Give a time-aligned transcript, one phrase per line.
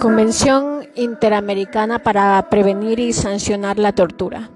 [0.00, 4.50] Convención Interamericana para Prevenir y Sancionar la Tortura.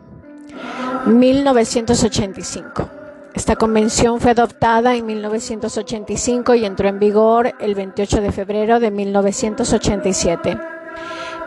[1.07, 2.89] 1985.
[3.33, 8.91] Esta convención fue adoptada en 1985 y entró en vigor el 28 de febrero de
[8.91, 10.59] 1987.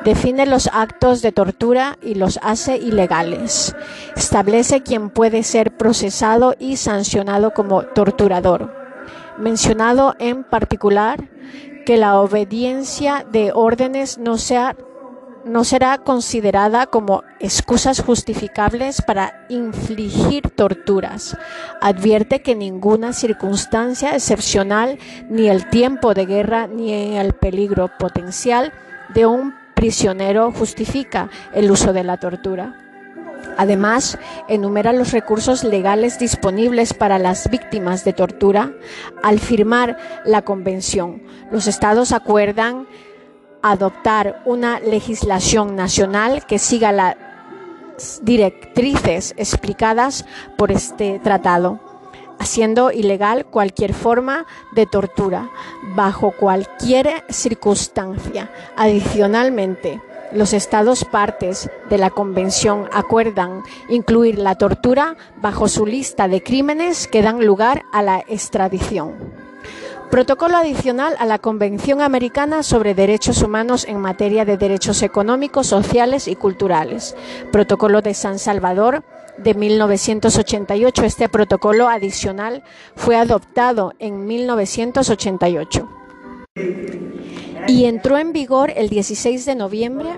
[0.05, 3.75] Define los actos de tortura y los hace ilegales.
[4.15, 8.78] Establece quién puede ser procesado y sancionado como torturador.
[9.39, 11.29] Mencionado en particular
[11.85, 14.75] que la obediencia de órdenes no sea
[15.45, 21.37] no será considerada como excusas justificables para infligir torturas.
[21.81, 28.73] Advierte que ninguna circunstancia excepcional, ni el tiempo de guerra, ni el peligro potencial
[29.13, 32.88] de un prisionero justifica el uso de la tortura.
[33.57, 34.17] Además,
[34.47, 38.71] enumera los recursos legales disponibles para las víctimas de tortura.
[39.21, 42.87] Al firmar la convención, los estados acuerdan
[43.61, 47.17] adoptar una legislación nacional que siga las
[48.21, 50.25] directrices explicadas
[50.57, 51.81] por este tratado,
[52.39, 55.49] haciendo ilegal cualquier forma de tortura
[55.95, 58.49] bajo cualquier circunstancia.
[58.77, 60.01] Adicionalmente,
[60.31, 67.07] los estados partes de la convención acuerdan incluir la tortura bajo su lista de crímenes
[67.07, 69.15] que dan lugar a la extradición.
[70.11, 76.27] Protocolo adicional a la Convención Americana sobre Derechos Humanos en materia de derechos económicos, sociales
[76.27, 77.15] y culturales.
[77.51, 79.03] Protocolo de San Salvador
[79.37, 81.05] de 1988.
[81.05, 82.63] Este protocolo adicional
[82.95, 85.98] fue adoptado en 1988
[87.67, 90.09] y entró en vigor el 16 de noviembre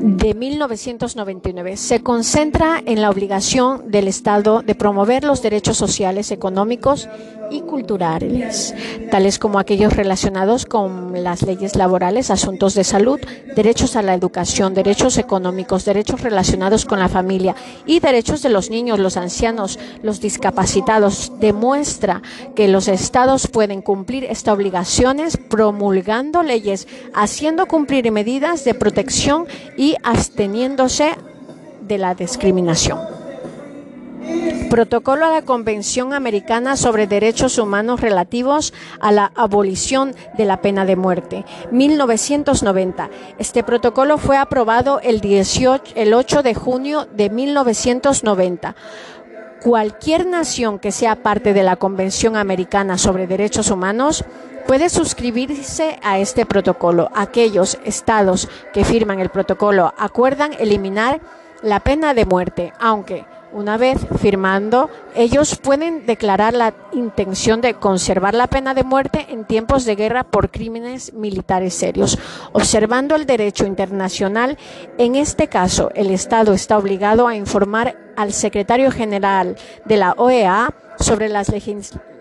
[0.00, 7.08] de 1999 se concentra en la obligación del Estado de promover los derechos sociales, económicos
[7.50, 8.74] y culturales,
[9.10, 13.20] tales como aquellos relacionados con las leyes laborales, asuntos de salud,
[13.54, 17.54] derechos a la educación, derechos económicos, derechos relacionados con la familia
[17.86, 21.32] y derechos de los niños, los ancianos, los discapacitados.
[21.40, 22.22] Demuestra
[22.54, 29.46] que los estados pueden cumplir estas obligaciones promulgando leyes, haciendo cumplir medidas de protección
[29.76, 31.12] y absteniéndose
[31.86, 33.19] de la discriminación.
[34.70, 40.84] Protocolo a la Convención Americana sobre Derechos Humanos relativos a la abolición de la pena
[40.84, 43.10] de muerte, 1990.
[43.38, 48.76] Este protocolo fue aprobado el, 18, el 8 de junio de 1990.
[49.60, 54.24] Cualquier nación que sea parte de la Convención Americana sobre Derechos Humanos
[54.66, 57.10] puede suscribirse a este protocolo.
[57.14, 61.20] Aquellos estados que firman el protocolo acuerdan eliminar
[61.62, 68.34] la pena de muerte, aunque una vez firmando, ellos pueden declarar la intención de conservar
[68.34, 72.18] la pena de muerte en tiempos de guerra por crímenes militares serios.
[72.52, 74.58] Observando el derecho internacional,
[74.98, 80.74] en este caso, el Estado está obligado a informar al secretario general de la OEA
[80.98, 81.42] sobre la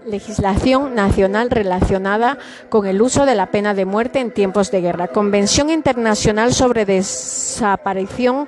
[0.06, 2.38] legislación nacional relacionada
[2.70, 5.10] con el uso de la pena de muerte en tiempos de guerra.
[5.10, 8.48] Convención Internacional sobre Desaparición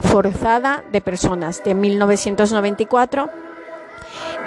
[0.00, 3.30] forzada de personas de 1994.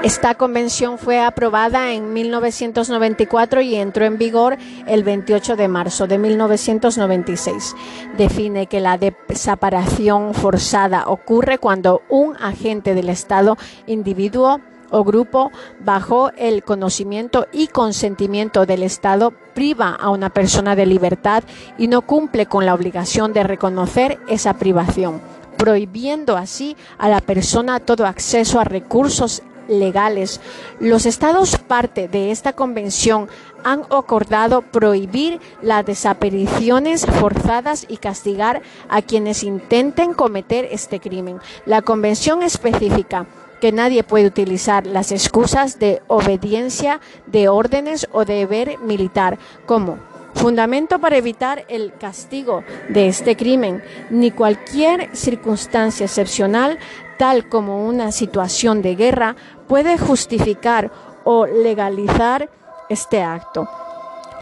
[0.03, 4.57] Esta convención fue aprobada en 1994 y entró en vigor
[4.88, 7.75] el 28 de marzo de 1996.
[8.17, 14.59] Define que la desaparición forzada ocurre cuando un agente del Estado, individuo
[14.90, 21.44] o grupo, bajo el conocimiento y consentimiento del Estado, priva a una persona de libertad
[21.78, 25.22] y no cumple con la obligación de reconocer esa privación
[25.61, 30.41] prohibiendo así a la persona todo acceso a recursos legales.
[30.79, 33.29] Los estados parte de esta convención
[33.63, 41.38] han acordado prohibir las desapariciones forzadas y castigar a quienes intenten cometer este crimen.
[41.67, 43.28] La convención especifica
[43.61, 49.37] que nadie puede utilizar las excusas de obediencia de órdenes o deber militar
[49.67, 49.99] como
[50.33, 56.79] fundamento para evitar el castigo de este crimen, ni cualquier circunstancia excepcional,
[57.17, 59.35] tal como una situación de guerra,
[59.67, 60.91] puede justificar
[61.23, 62.49] o legalizar
[62.89, 63.67] este acto.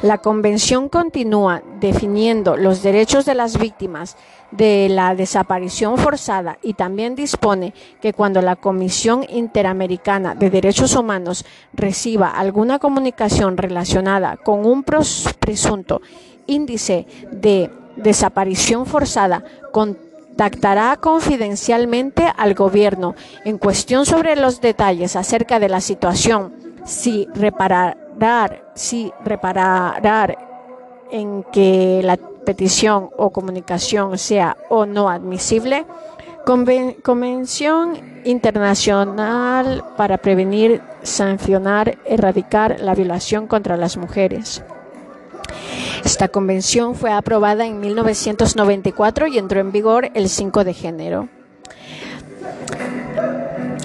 [0.01, 4.15] La Convención continúa definiendo los derechos de las víctimas
[4.51, 11.45] de la desaparición forzada y también dispone que cuando la Comisión Interamericana de Derechos Humanos
[11.73, 16.01] reciba alguna comunicación relacionada con un presunto
[16.47, 23.15] índice de desaparición forzada, contactará confidencialmente al gobierno
[23.45, 26.53] en cuestión sobre los detalles acerca de la situación.
[26.85, 27.97] Si reparar,
[28.73, 30.37] si reparar
[31.11, 32.17] en que la
[32.49, 35.85] petición o comunicación sea o no admisible,
[37.03, 37.93] Convención
[38.25, 44.63] Internacional para Prevenir, Sancionar, Erradicar la Violación contra las Mujeres.
[46.03, 51.29] Esta convención fue aprobada en 1994 y entró en vigor el 5 de enero.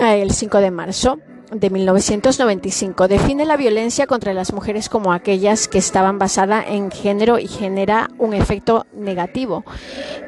[0.01, 1.19] Ah, el 5 de marzo
[1.55, 7.39] de 1995 define la violencia contra las mujeres como aquellas que estaban basadas en género
[7.39, 9.65] y genera un efecto negativo.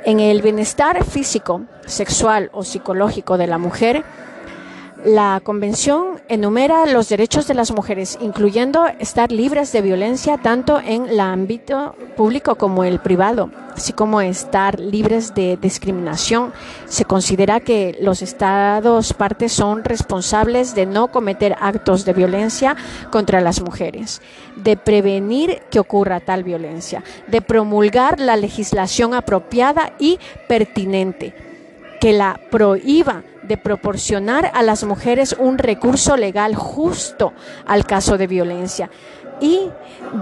[0.05, 4.05] En el bienestar físico, sexual o psicológico de la mujer
[5.05, 11.09] la Convención enumera los derechos de las mujeres, incluyendo estar libres de violencia tanto en
[11.09, 16.53] el ámbito público como el privado, así como estar libres de discriminación.
[16.87, 22.77] Se considera que los Estados partes son responsables de no cometer actos de violencia
[23.11, 24.23] contra las mujeres,
[24.57, 31.35] de prevenir que ocurra tal violencia, de promulgar la legislación apropiada y pertinente,
[32.01, 37.33] que la prohíba de proporcionar a las mujeres un recurso legal justo
[37.67, 38.91] al caso de violencia
[39.41, 39.71] y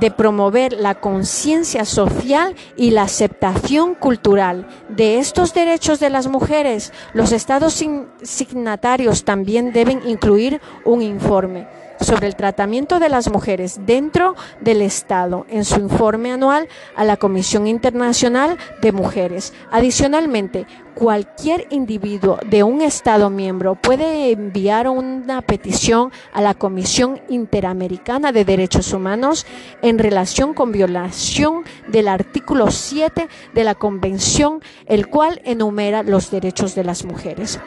[0.01, 6.93] de promover la conciencia social y la aceptación cultural de estos derechos de las mujeres.
[7.13, 7.83] Los estados
[8.23, 11.67] signatarios también deben incluir un informe
[12.01, 17.17] sobre el tratamiento de las mujeres dentro del Estado en su informe anual a la
[17.17, 19.53] Comisión Internacional de Mujeres.
[19.71, 28.33] Adicionalmente, cualquier individuo de un Estado miembro puede enviar una petición a la Comisión Interamericana
[28.33, 29.47] de Derechos Humanos
[29.83, 36.75] en relación con violación del artículo 7 de la Convención, el cual enumera los derechos
[36.75, 37.61] de las mujeres.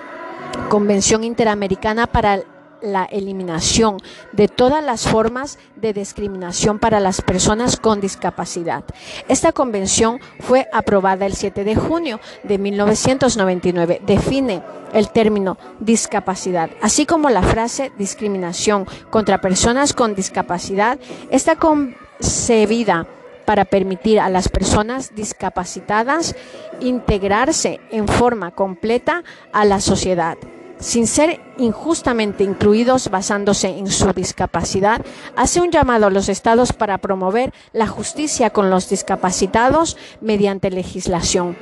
[0.70, 2.44] Convención Interamericana para
[2.82, 3.98] la eliminación
[4.32, 8.84] de todas las formas de discriminación para las personas con discapacidad.
[9.28, 14.02] Esta convención fue aprobada el 7 de junio de 1999.
[14.06, 14.64] Define
[14.94, 21.00] el término discapacidad, así como la frase discriminación contra personas con discapacidad.
[21.30, 23.08] Está concebida
[23.46, 26.36] para permitir a las personas discapacitadas
[26.82, 29.24] integrarse en forma completa
[29.54, 30.38] a la sociedad
[30.80, 35.02] sin ser injustamente incluidos basándose en su discapacidad,
[35.36, 41.58] hace un llamado a los estados para promover la justicia con los discapacitados mediante legislación,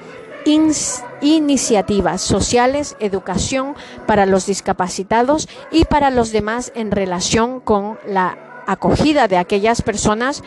[1.22, 3.76] iniciativas sociales, educación
[4.06, 10.44] para los discapacitados y para los demás en relación con la acogida de aquellas personas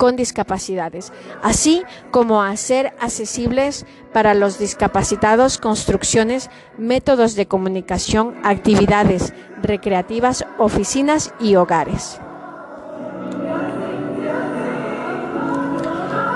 [0.00, 1.12] con discapacidades,
[1.42, 6.48] así como hacer accesibles para los discapacitados construcciones,
[6.78, 12.18] métodos de comunicación, actividades recreativas, oficinas y hogares.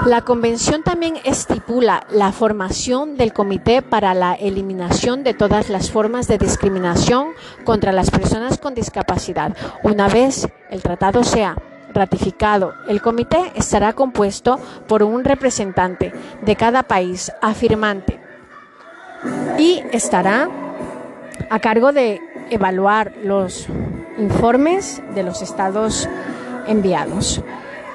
[0.05, 6.29] La convención también estipula la formación del Comité para la Eliminación de todas las formas
[6.29, 7.29] de discriminación
[7.65, 9.57] contra las personas con discapacidad.
[9.83, 11.57] Una vez el tratado sea
[11.95, 12.75] ratificado.
[12.89, 16.13] El comité estará compuesto por un representante
[16.43, 18.21] de cada país afirmante
[19.59, 20.49] y estará
[21.51, 22.21] a cargo de
[22.51, 23.67] evaluar los
[24.19, 26.09] informes de los estados
[26.67, 27.43] enviados.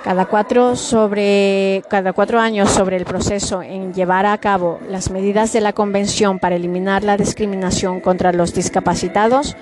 [0.03, 5.51] Cada cuatro, sobre, cada cuatro años sobre el proceso en llevar a cabo las medidas
[5.51, 9.57] de la Convención para eliminar la discriminación contra los discapacitados,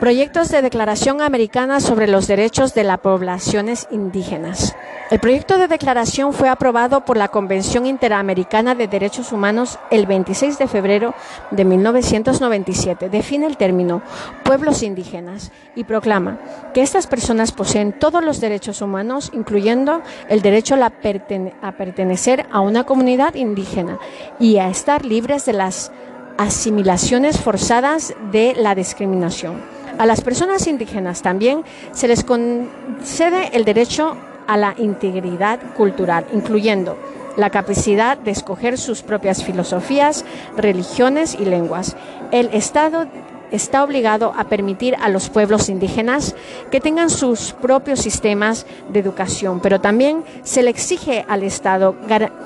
[0.00, 4.76] Proyectos de Declaración Americana sobre los Derechos de las Poblaciones Indígenas.
[5.10, 10.56] El proyecto de declaración fue aprobado por la Convención Interamericana de Derechos Humanos el 26
[10.56, 11.14] de febrero
[11.50, 13.08] de 1997.
[13.08, 14.00] Define el término
[14.44, 16.38] pueblos indígenas y proclama
[16.72, 22.60] que estas personas poseen todos los derechos humanos, incluyendo el derecho a, a pertenecer a
[22.60, 23.98] una comunidad indígena
[24.38, 25.90] y a estar libres de las
[26.36, 29.76] asimilaciones forzadas de la discriminación.
[29.98, 36.96] A las personas indígenas también se les concede el derecho a la integridad cultural, incluyendo
[37.36, 40.24] la capacidad de escoger sus propias filosofías,
[40.56, 41.96] religiones y lenguas.
[42.30, 43.06] El Estado
[43.50, 46.36] está obligado a permitir a los pueblos indígenas
[46.70, 51.96] que tengan sus propios sistemas de educación, pero también se le exige al Estado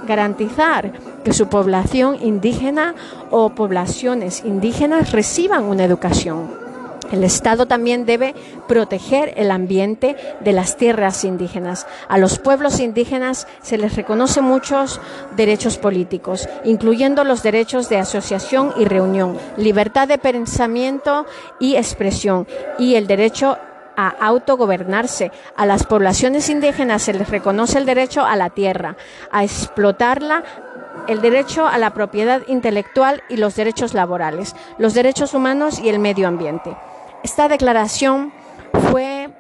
[0.07, 0.93] garantizar
[1.23, 2.95] que su población indígena
[3.31, 6.62] o poblaciones indígenas reciban una educación.
[7.13, 8.35] El Estado también debe
[8.67, 11.87] proteger el ambiente de las tierras indígenas.
[12.09, 14.99] A los pueblos indígenas se les reconoce muchos
[15.37, 21.27] derechos políticos, incluyendo los derechos de asociación y reunión, libertad de pensamiento
[21.61, 22.47] y expresión
[22.79, 23.59] y el derecho
[23.95, 25.33] a autogobernarse.
[25.55, 28.97] A las poblaciones indígenas se les reconoce el derecho a la tierra,
[29.31, 30.45] a explotarla,
[31.09, 35.99] el derecho a la propiedad intelectual y los derechos laborales, los derechos humanos y el
[35.99, 36.75] medio ambiente.
[37.23, 38.33] Esta declaración
[38.91, 39.31] fue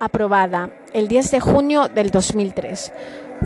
[0.00, 2.92] aprobada el 10 de junio del 2003.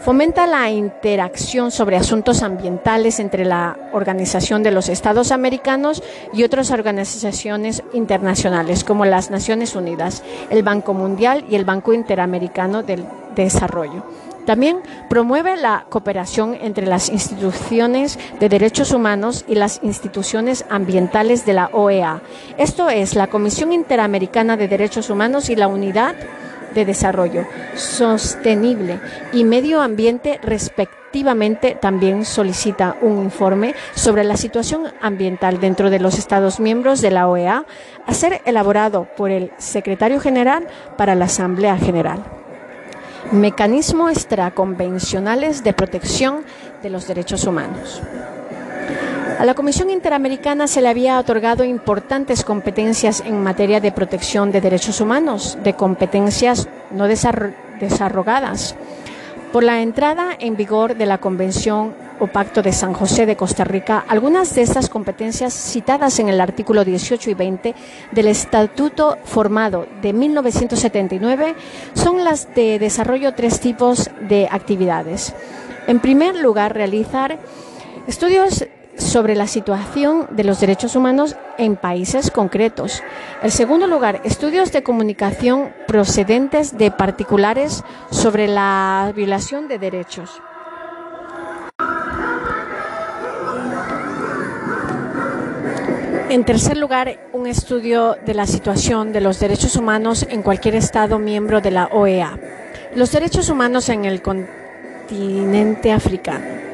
[0.00, 6.70] Fomenta la interacción sobre asuntos ambientales entre la Organización de los Estados Americanos y otras
[6.70, 14.04] organizaciones internacionales como las Naciones Unidas, el Banco Mundial y el Banco Interamericano del Desarrollo.
[14.46, 21.52] También promueve la cooperación entre las instituciones de derechos humanos y las instituciones ambientales de
[21.52, 22.22] la OEA.
[22.58, 26.14] Esto es la Comisión Interamericana de Derechos Humanos y la Unidad
[26.74, 29.00] de Desarrollo Sostenible
[29.32, 36.18] y Medio Ambiente respectivamente también solicita un informe sobre la situación ambiental dentro de los
[36.18, 37.66] Estados miembros de la OEA
[38.06, 42.41] a ser elaborado por el Secretario General para la Asamblea General.
[43.30, 46.44] Mecanismos extraconvencionales de protección
[46.82, 48.02] de los derechos humanos.
[49.38, 54.60] A la Comisión Interamericana se le había otorgado importantes competencias en materia de protección de
[54.60, 58.74] derechos humanos, de competencias no desarrogadas.
[59.52, 63.64] Por la entrada en vigor de la Convención o Pacto de San José de Costa
[63.64, 67.74] Rica, algunas de estas competencias citadas en el artículo 18 y 20
[68.12, 71.54] del Estatuto formado de 1979
[71.92, 75.34] son las de desarrollo tres tipos de actividades.
[75.86, 77.38] En primer lugar, realizar
[78.06, 78.64] estudios
[78.96, 83.02] sobre la situación de los derechos humanos en países concretos.
[83.42, 90.42] En segundo lugar, estudios de comunicación procedentes de particulares sobre la violación de derechos.
[96.32, 101.18] En tercer lugar, un estudio de la situación de los derechos humanos en cualquier Estado
[101.18, 102.38] miembro de la OEA.
[102.94, 106.71] Los derechos humanos en el continente africano.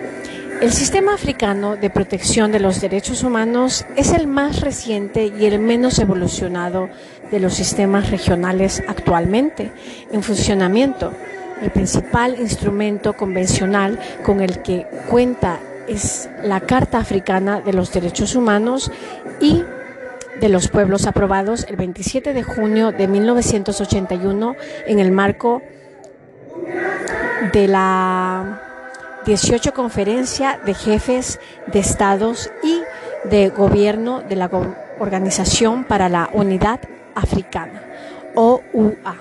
[0.61, 5.61] El sistema africano de protección de los derechos humanos es el más reciente y el
[5.61, 6.89] menos evolucionado
[7.31, 9.71] de los sistemas regionales actualmente
[10.11, 11.13] en funcionamiento.
[11.63, 18.35] El principal instrumento convencional con el que cuenta es la Carta Africana de los Derechos
[18.35, 18.91] Humanos
[19.41, 19.63] y
[20.41, 24.57] de los Pueblos aprobados el 27 de junio de 1981
[24.89, 25.63] en el marco
[27.53, 28.68] de la
[29.29, 32.81] 18 conferencia de jefes de estados y
[33.29, 34.51] de gobierno de la
[34.99, 36.81] Organización para la Unidad
[37.15, 37.83] Africana,
[38.35, 39.17] OUA,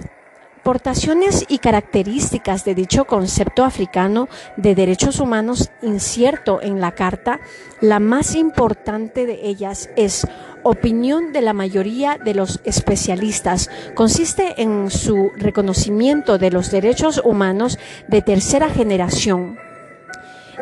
[0.61, 7.39] aportaciones y características de dicho concepto africano de derechos humanos incierto en la Carta,
[7.81, 10.27] la más importante de ellas es
[10.61, 13.71] opinión de la mayoría de los especialistas.
[13.95, 19.57] Consiste en su reconocimiento de los derechos humanos de tercera generación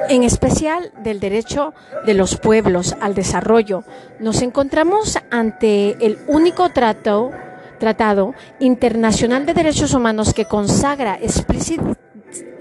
[0.07, 1.73] en especial del derecho
[2.05, 3.83] de los pueblos al desarrollo.
[4.19, 7.31] Nos encontramos ante el único trato,
[7.79, 11.17] tratado internacional de derechos humanos que consagra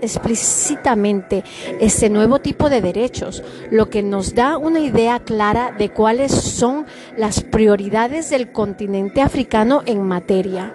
[0.00, 1.44] explícitamente
[1.80, 6.86] este nuevo tipo de derechos, lo que nos da una idea clara de cuáles son
[7.16, 10.72] las prioridades del continente africano en materia.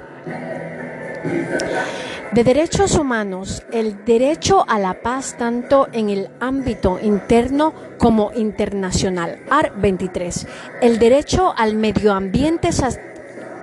[2.34, 9.44] De derechos humanos, el derecho a la paz tanto en el ámbito interno como internacional,
[9.52, 10.48] AR 23,
[10.82, 12.72] el derecho al medio ambiente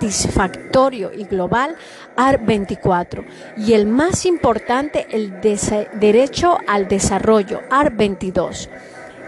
[0.00, 1.76] satisfactorio y global,
[2.16, 3.24] AR 24.
[3.58, 8.70] Y el más importante, el derecho al desarrollo, AR 22.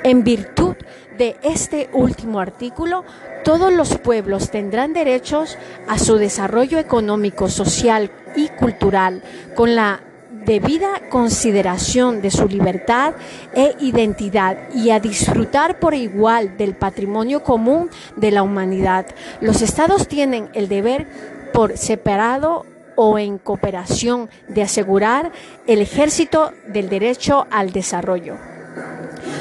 [0.02, 0.76] En virtud
[1.18, 3.04] de este último artículo,
[3.44, 9.22] todos los pueblos tendrán derechos a su desarrollo económico, social y cultural,
[9.54, 10.00] con la
[10.44, 13.14] debida consideración de su libertad
[13.54, 19.06] e identidad y a disfrutar por igual del patrimonio común de la humanidad.
[19.40, 21.06] Los estados tienen el deber
[21.52, 25.32] por separado o en cooperación de asegurar
[25.66, 28.36] el ejército del derecho al desarrollo.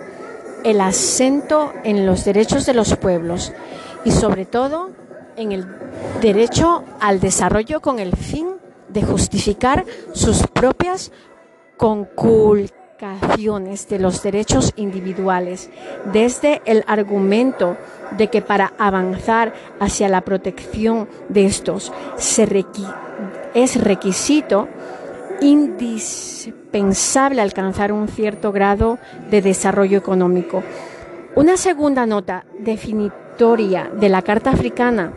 [0.63, 3.51] el acento en los derechos de los pueblos
[4.05, 4.91] y sobre todo
[5.37, 5.65] en el
[6.21, 8.49] derecho al desarrollo con el fin
[8.89, 11.11] de justificar sus propias
[11.77, 15.71] conculcaciones de los derechos individuales,
[16.13, 17.75] desde el argumento
[18.17, 21.91] de que para avanzar hacia la protección de estos
[23.55, 24.67] es requisito
[26.67, 30.63] indispensable alcanzar un cierto grado de desarrollo económico.
[31.35, 35.13] Una segunda nota definitoria de la Carta Africana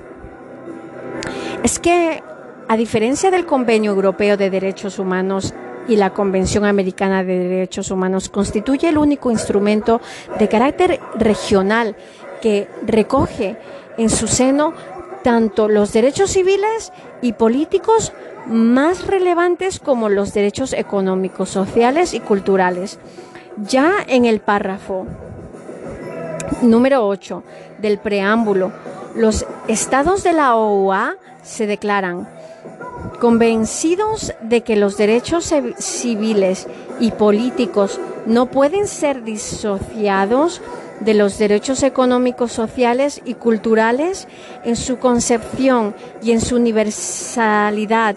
[1.62, 2.22] es que,
[2.68, 5.52] a diferencia del Convenio Europeo de Derechos Humanos
[5.88, 10.00] y la Convención Americana de Derechos Humanos, constituye el único instrumento
[10.38, 11.96] de carácter regional
[12.40, 13.56] que recoge
[13.98, 14.72] en su seno
[15.22, 18.12] tanto los derechos civiles y políticos
[18.46, 22.98] más relevantes como los derechos económicos, sociales y culturales.
[23.56, 25.06] Ya en el párrafo
[26.62, 27.42] número 8
[27.78, 28.72] del preámbulo,
[29.14, 32.28] los estados de la OUA se declaran
[33.20, 36.66] convencidos de que los derechos civiles
[37.00, 40.60] y políticos no pueden ser disociados
[41.00, 44.28] de los derechos económicos, sociales y culturales
[44.64, 48.16] en su concepción y en su universalidad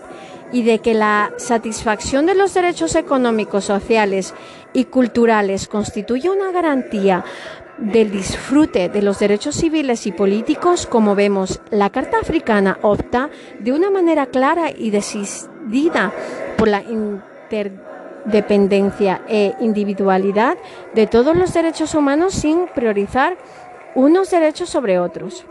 [0.52, 4.34] y de que la satisfacción de los derechos económicos, sociales
[4.72, 7.26] y culturales constituye una garantía
[7.78, 13.30] del disfrute de los derechos civiles y políticos, como vemos, la Carta Africana opta
[13.60, 16.14] de una manera clara y decidida
[16.56, 16.84] por la
[18.26, 20.58] interdependencia e individualidad
[20.94, 23.38] de todos los derechos humanos sin priorizar
[23.96, 25.46] unos derechos sobre otros.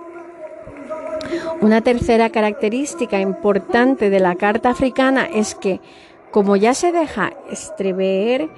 [1.61, 5.80] Una tercera característica importante de la Carta Africana es que,
[6.30, 8.48] como ya se deja estrever,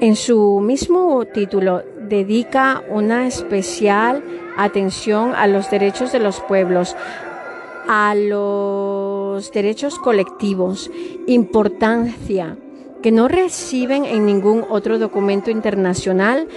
[0.00, 4.24] en su mismo título dedica una especial
[4.56, 6.96] atención a los derechos de los pueblos,
[7.88, 9.07] a los
[9.52, 10.90] derechos colectivos,
[11.26, 12.56] importancia
[13.02, 16.48] que no reciben en ningún otro documento internacional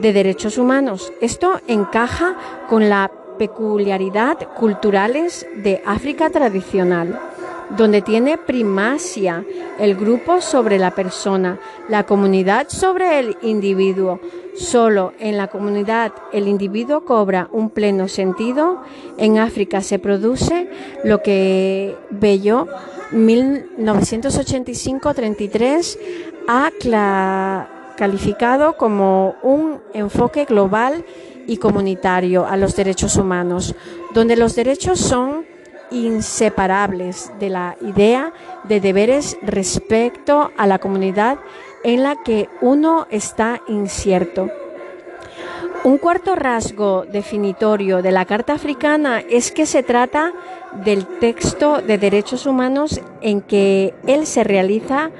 [0.00, 1.12] de derechos humanos.
[1.20, 2.36] Esto encaja
[2.68, 7.18] con la peculiaridad culturales de África tradicional
[7.76, 9.44] donde tiene primacia
[9.78, 14.20] el grupo sobre la persona, la comunidad sobre el individuo.
[14.56, 18.82] Solo en la comunidad el individuo cobra un pleno sentido.
[19.16, 20.68] En África se produce
[21.04, 22.66] lo que Bello
[23.12, 25.98] 1985-33
[26.48, 26.70] ha
[27.96, 31.04] calificado como un enfoque global
[31.46, 33.74] y comunitario a los derechos humanos,
[34.14, 35.44] donde los derechos son
[35.90, 38.32] inseparables de la idea
[38.64, 41.38] de deberes respecto a la comunidad
[41.84, 44.50] en la que uno está incierto.
[45.82, 50.32] Un cuarto rasgo definitorio de la Carta Africana es que se trata
[50.84, 55.10] del texto de derechos humanos en que él se realiza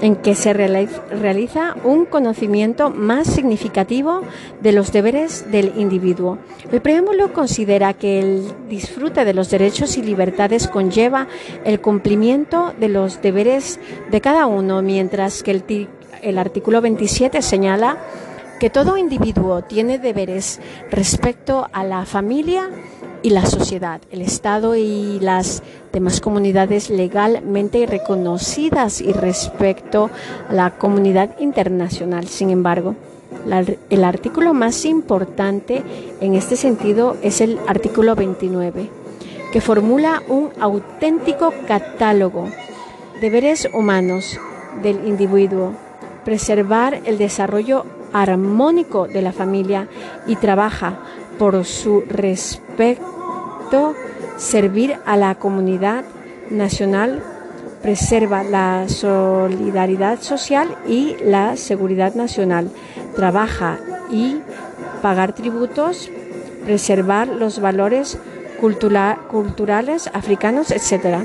[0.00, 4.22] en que se realiza un conocimiento más significativo
[4.60, 6.38] de los deberes del individuo.
[6.70, 11.26] El preámbulo considera que el disfrute de los derechos y libertades conlleva
[11.64, 15.88] el cumplimiento de los deberes de cada uno, mientras que el,
[16.22, 17.98] el artículo 27 señala
[18.58, 22.68] que todo individuo tiene deberes respecto a la familia,
[23.22, 30.10] y la sociedad, el Estado y las demás comunidades legalmente reconocidas y respecto
[30.48, 32.26] a la comunidad internacional.
[32.28, 32.94] Sin embargo,
[33.90, 35.82] el artículo más importante
[36.20, 38.88] en este sentido es el artículo 29,
[39.52, 42.58] que formula un auténtico catálogo de
[43.20, 44.38] deberes humanos
[44.82, 45.72] del individuo,
[46.24, 49.88] preservar el desarrollo armónico de la familia
[50.26, 51.00] y trabaja
[51.38, 53.94] por su respecto,
[54.36, 56.04] servir a la comunidad
[56.50, 57.22] nacional,
[57.82, 62.70] preserva la solidaridad social y la seguridad nacional,
[63.14, 63.78] trabaja
[64.10, 64.38] y
[65.00, 66.10] pagar tributos,
[66.64, 68.18] preservar los valores
[68.60, 71.18] culturales africanos, etc.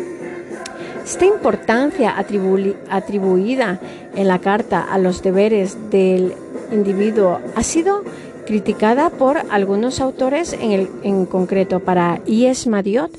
[1.04, 3.80] Esta importancia atribuida
[4.15, 6.34] en la Carta a los deberes del
[6.71, 8.04] individuo ha sido
[8.46, 12.70] criticada por algunos autores, en, el, en concreto para I.S.
[12.70, 13.12] Madiot,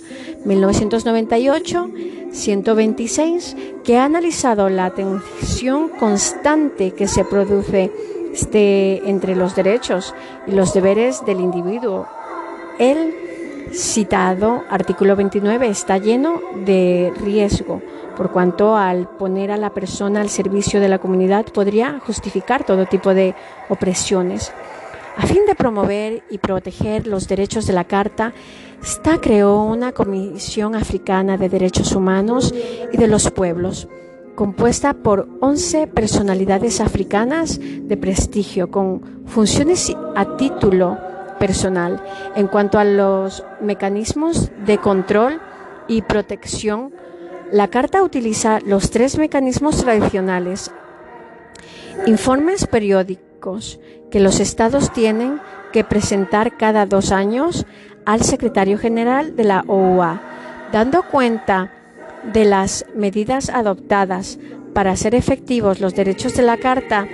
[0.45, 1.91] 1998,
[2.33, 7.93] 126, que ha analizado la tensión constante que se produce
[8.33, 10.15] este, entre los derechos
[10.47, 12.07] y los deberes del individuo.
[12.79, 13.15] El
[13.73, 17.81] citado artículo 29 está lleno de riesgo,
[18.17, 22.87] por cuanto al poner a la persona al servicio de la comunidad podría justificar todo
[22.87, 23.35] tipo de
[23.69, 24.53] opresiones.
[25.17, 28.33] A fin de promover y proteger los derechos de la Carta,
[28.83, 32.53] esta creó una Comisión Africana de Derechos Humanos
[32.93, 33.89] y de los Pueblos,
[34.35, 40.99] compuesta por 11 personalidades africanas de prestigio con funciones a título
[41.39, 42.03] personal
[42.35, 45.41] en cuanto a los mecanismos de control
[45.87, 46.93] y protección.
[47.53, 50.73] La Carta utiliza los tres mecanismos tradicionales.
[52.07, 53.79] Informes periódicos
[54.15, 55.41] que los estados tienen
[55.73, 57.67] que presentar cada dos años
[58.07, 60.21] al secretario general de la OUA,
[60.71, 61.73] dando cuenta
[62.33, 64.39] de las medidas adoptadas
[64.73, 67.09] para hacer efectivos los derechos de la Carta,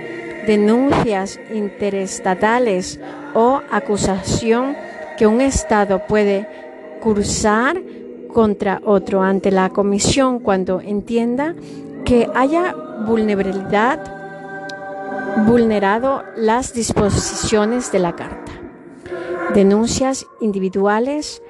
[0.45, 2.99] denuncias interestatales
[3.33, 4.77] o acusación
[5.17, 6.47] que un Estado puede
[7.01, 7.81] cursar
[8.31, 11.55] contra otro ante la Comisión cuando entienda
[12.05, 12.75] que haya
[13.07, 14.20] vulnerabilidad
[15.45, 18.51] vulnerado las disposiciones de la Carta.
[19.53, 21.41] Denuncias individuales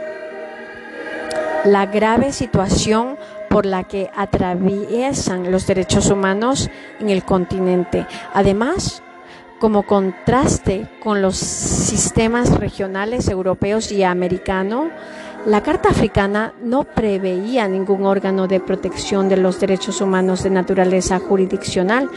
[1.64, 3.18] la grave situación
[3.50, 8.06] por la que atraviesan los derechos humanos en el continente.
[8.32, 9.02] Además,
[9.58, 14.90] como contraste con los sistemas regionales europeos y americanos,
[15.46, 21.20] la Carta Africana no preveía ningún órgano de protección de los derechos humanos de naturaleza
[21.20, 22.10] jurisdiccional,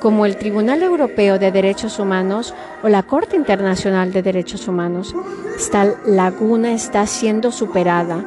[0.00, 5.14] como el Tribunal Europeo de Derechos Humanos o la Corte Internacional de Derechos Humanos.
[5.56, 8.22] Esta laguna está siendo superada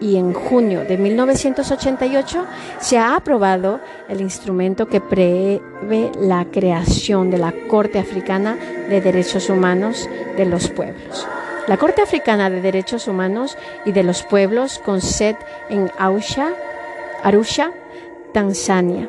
[0.00, 2.44] y en junio de 1988
[2.80, 5.60] se ha aprobado el instrumento que prevé
[6.20, 8.56] la creación de la Corte Africana
[8.88, 11.28] de Derechos Humanos de los Pueblos.
[11.68, 16.52] La Corte Africana de Derechos Humanos y de los Pueblos con sede en Arusha,
[18.32, 19.08] Tanzania,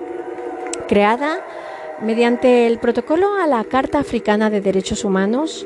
[0.87, 1.43] creada
[2.01, 5.65] mediante el protocolo a la Carta Africana de Derechos Humanos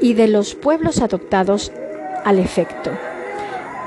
[0.00, 1.70] y de los pueblos adoptados
[2.24, 2.90] al efecto.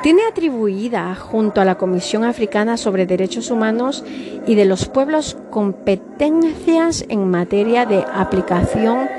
[0.02, 4.06] Tiene atribuida junto a la Comisión Africana sobre Derechos Humanos
[4.46, 9.10] y de los Pueblos competencias en materia de aplicación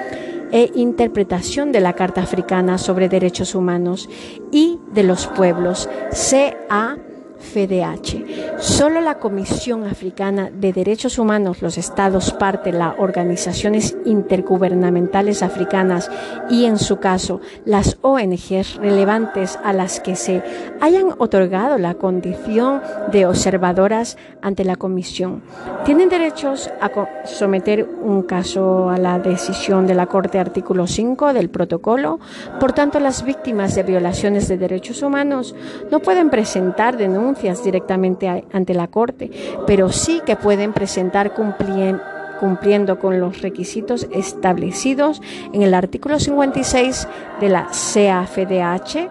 [0.52, 4.08] e interpretación de la Carta Africana sobre Derechos Humanos
[4.50, 6.96] y de los Pueblos, CA
[7.40, 8.58] FDH.
[8.58, 16.10] Solo la Comisión Africana de Derechos Humanos, los Estados parte, las organizaciones intergubernamentales africanas
[16.50, 20.42] y, en su caso, las ONGs relevantes a las que se
[20.80, 25.42] hayan otorgado la condición de observadoras ante la Comisión,
[25.84, 26.90] tienen derechos a
[27.24, 32.18] someter un caso a la decisión de la Corte artículo 5 del protocolo.
[32.58, 35.54] Por tanto, las víctimas de violaciones de derechos humanos
[35.90, 37.27] no pueden presentar denuncias
[37.62, 39.30] directamente ante la Corte,
[39.66, 45.20] pero sí que pueden presentar cumpliendo con los requisitos establecidos
[45.52, 47.08] en el artículo 56
[47.40, 49.08] de la CAFDH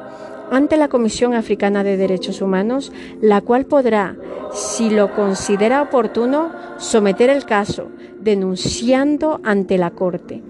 [0.51, 4.15] ante la Comisión Africana de Derechos Humanos, la cual podrá,
[4.53, 10.41] si lo considera oportuno, someter el caso denunciando ante la Corte.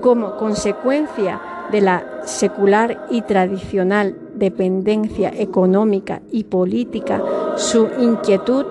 [0.00, 1.40] Como consecuencia
[1.70, 7.22] de la secular y tradicional dependencia económica y política,
[7.56, 8.66] su inquietud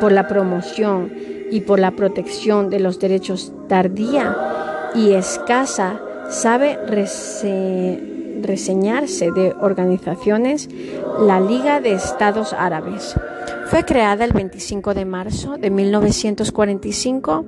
[0.00, 1.12] por la promoción
[1.50, 6.78] y por la protección de los derechos tardía y escasa, sabe
[8.42, 10.68] reseñarse de organizaciones
[11.20, 13.14] la Liga de Estados Árabes.
[13.66, 17.44] Fue creada el 25 de marzo de 1945.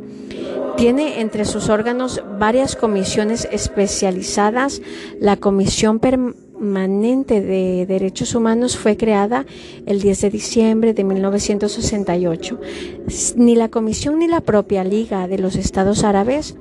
[0.76, 4.80] Tiene entre sus órganos varias comisiones especializadas.
[5.20, 9.44] La Comisión Permanente de Derechos Humanos fue creada
[9.86, 12.60] el 10 de diciembre de 1968.
[13.36, 16.56] Ni la Comisión ni la propia Liga de los Estados Árabes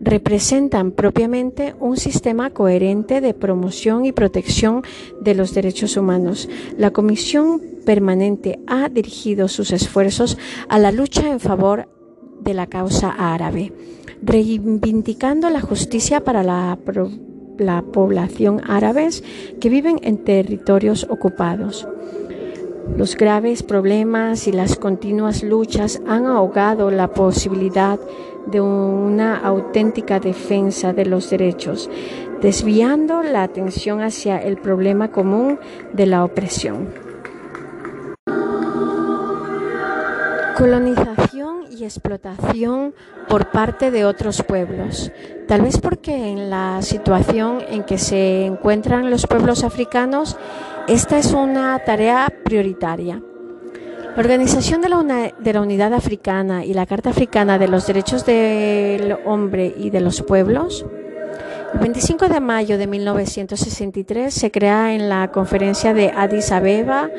[0.00, 4.82] representan propiamente un sistema coherente de promoción y protección
[5.20, 6.48] de los derechos humanos.
[6.76, 11.88] La Comisión Permanente ha dirigido sus esfuerzos a la lucha en favor
[12.40, 13.72] de la causa árabe,
[14.22, 16.78] reivindicando la justicia para la,
[17.58, 19.24] la población árabes
[19.60, 21.86] que viven en territorios ocupados.
[22.96, 27.98] Los graves problemas y las continuas luchas han ahogado la posibilidad
[28.46, 31.90] de una auténtica defensa de los derechos,
[32.40, 35.58] desviando la atención hacia el problema común
[35.92, 37.05] de la opresión.
[40.56, 42.94] Colonización y explotación
[43.28, 45.12] por parte de otros pueblos.
[45.46, 50.36] Tal vez porque en la situación en que se encuentran los pueblos africanos,
[50.88, 53.22] esta es una tarea prioritaria.
[54.14, 59.74] La Organización de la, Unidad Africana y la Carta Africana de los Derechos del Hombre
[59.76, 60.86] y de los Pueblos
[61.76, 67.10] el 25 de mayo de 1963 se crea en la conferencia de Addis Abeba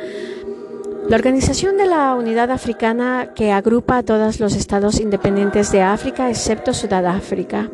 [1.10, 6.30] la Organización de la Unidad Africana que agrupa a todos los estados independientes de África
[6.30, 7.70] excepto Sudáfrica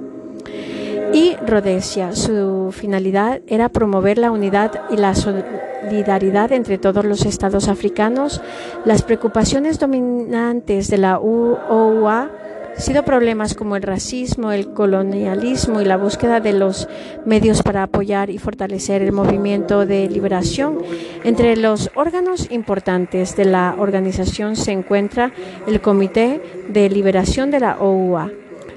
[1.13, 2.13] y Rhodesia.
[2.13, 8.39] Su finalidad era promover la unidad y la solidaridad entre todos los estados africanos.
[8.85, 12.42] Las preocupaciones dominantes de la UOA han
[12.77, 16.88] sido problemas como el racismo, el colonialismo y la búsqueda de los
[17.25, 20.79] medios para apoyar y fortalecer el movimiento de liberación.
[21.23, 25.31] Entre los órganos importantes de la organización se encuentra
[25.67, 28.31] el Comité de Liberación de la OUA,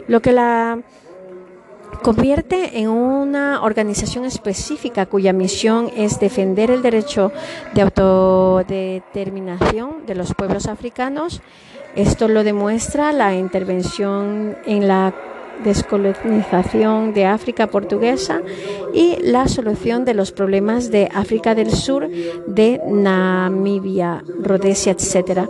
[0.09, 0.79] lo que la
[2.03, 7.33] convierte en una organización específica cuya misión es defender el derecho
[7.75, 11.43] de autodeterminación de los pueblos africanos.
[11.97, 15.15] Esto lo demuestra la intervención en la
[15.65, 18.43] descolonización de África portuguesa
[18.93, 22.07] y la solución de los problemas de África del Sur,
[22.47, 25.49] de Namibia, Rhodesia, etc.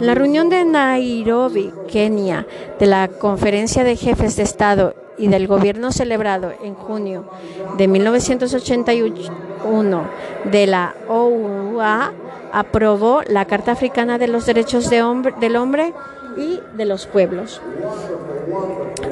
[0.00, 2.44] La reunión de Nairobi, Kenia,
[2.80, 7.24] de la Conferencia de Jefes de Estado y del gobierno celebrado en junio
[7.78, 10.04] de 1981
[10.50, 12.12] de la OUA
[12.54, 15.92] aprobó la Carta Africana de los Derechos del Hombre
[16.36, 17.60] y de los Pueblos,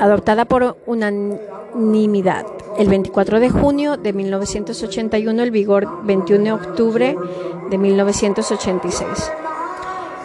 [0.01, 2.47] adoptada por unanimidad
[2.79, 7.17] el 24 de junio de 1981, el vigor 21 de octubre
[7.71, 9.33] de 1986.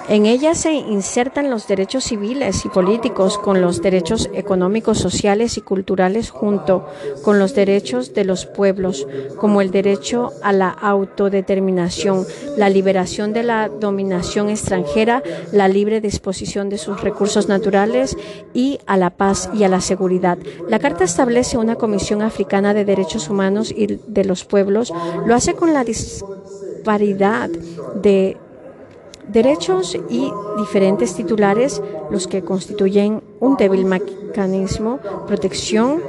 [0.10, 5.62] En ella se insertan los derechos civiles y políticos con los derechos económicos, sociales y
[5.62, 6.86] culturales junto
[7.24, 9.06] con los derechos de los pueblos,
[9.38, 16.70] como el derecho a la autodeterminación, la liberación de la dominación extranjera, la libre disposición
[16.70, 18.15] de sus recursos naturales
[18.54, 20.38] y a la paz y a la seguridad.
[20.70, 24.93] La Carta establece una Comisión Africana de Derechos Humanos y de los Pueblos.
[25.26, 28.38] Lo hace con la disparidad de
[29.30, 36.02] derechos y diferentes titulares, los que constituyen un débil mecanismo protección.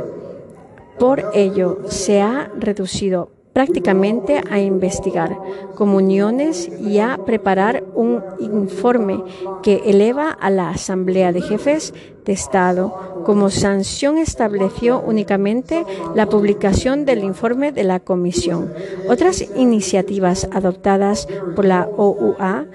[0.98, 5.36] Por ello, se ha reducido prácticamente a investigar
[5.74, 9.24] comuniones y a preparar un informe
[9.64, 11.92] que eleva a la Asamblea de Jefes
[12.24, 13.22] de Estado.
[13.24, 18.72] Como sanción estableció únicamente la publicación del informe de la Comisión.
[19.08, 21.26] Otras iniciativas adoptadas
[21.56, 22.66] por la OUA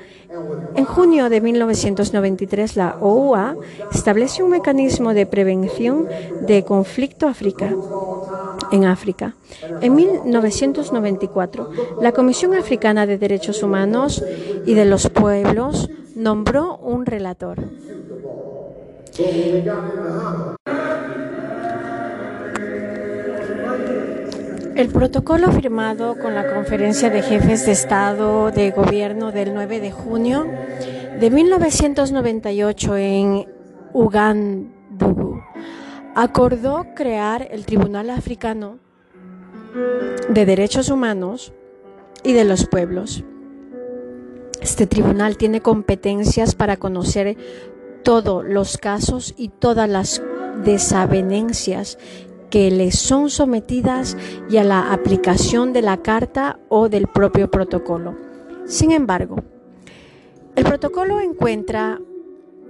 [0.76, 3.56] en junio de 1993, la OUA
[3.94, 6.08] estableció un mecanismo de prevención
[6.48, 7.32] de conflicto
[8.72, 9.36] en África.
[9.82, 11.70] En 1994,
[12.02, 14.24] la Comisión Africana de Derechos Humanos
[14.66, 17.60] y de los Pueblos nombró un relator.
[24.76, 29.92] El protocolo firmado con la Conferencia de Jefes de Estado de Gobierno del 9 de
[29.92, 30.48] junio
[31.20, 33.48] de 1998 en
[33.94, 35.42] Ugandú
[36.16, 38.80] acordó crear el Tribunal Africano
[40.30, 41.54] de Derechos Humanos
[42.24, 43.24] y de los Pueblos.
[44.60, 47.38] Este tribunal tiene competencias para conocer
[48.04, 50.24] todos los casos y todas las
[50.64, 52.00] desavenencias
[52.54, 54.16] que le son sometidas
[54.48, 58.16] y a la aplicación de la carta o del propio protocolo.
[58.68, 59.38] Sin embargo,
[60.56, 62.00] el protocolo encuentra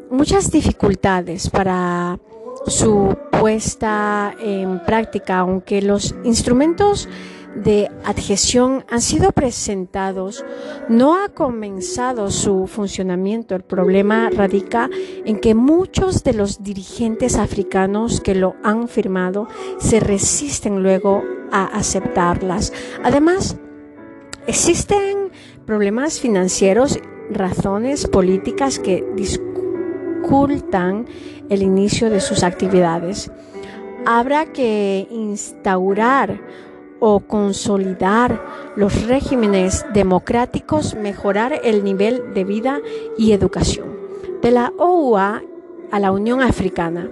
[0.10, 2.18] muchas dificultades para
[2.66, 7.10] su puesta en práctica, aunque los instrumentos
[7.56, 10.44] de adhesión han sido presentados,
[10.90, 13.56] no ha comenzado su funcionamiento.
[13.56, 14.90] El problema radica
[15.26, 19.48] en que muchos de los dirigentes africanos que lo han firmado
[19.80, 22.74] se resisten luego a aceptarlas.
[23.04, 23.58] Además,
[24.48, 25.32] existen
[25.66, 31.08] problemas financieros, razones políticas que dificultan
[31.50, 33.32] el inicio de sus actividades.
[34.06, 36.42] Habrá que instaurar
[37.06, 38.42] o consolidar
[38.78, 42.80] los regímenes democráticos, mejorar el nivel de vida
[43.18, 43.90] y educación.
[44.42, 45.42] De la OUA
[45.94, 47.08] a la Unión Africana.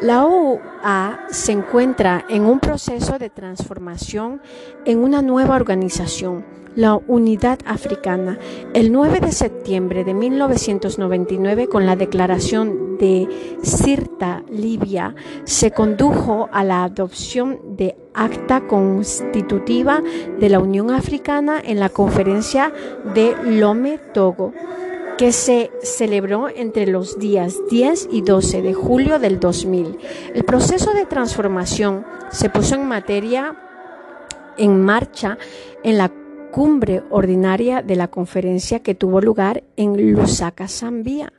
[0.00, 4.42] La OUA se encuentra en un proceso de transformación
[4.84, 8.38] en una nueva organización la unidad africana.
[8.74, 13.28] El 9 de septiembre de 1999, con la declaración de
[13.62, 20.02] Sirta, Libia, se condujo a la adopción de acta constitutiva
[20.38, 22.72] de la Unión Africana en la conferencia
[23.14, 24.52] de Lome, Togo
[25.16, 29.98] que se celebró entre los días 10 y 12 de julio del 2000.
[30.34, 33.56] El proceso de transformación se puso en materia
[34.58, 35.38] en marcha
[35.82, 36.10] en la
[36.50, 41.32] cumbre ordinaria de la conferencia que tuvo lugar en Lusaka, Zambia,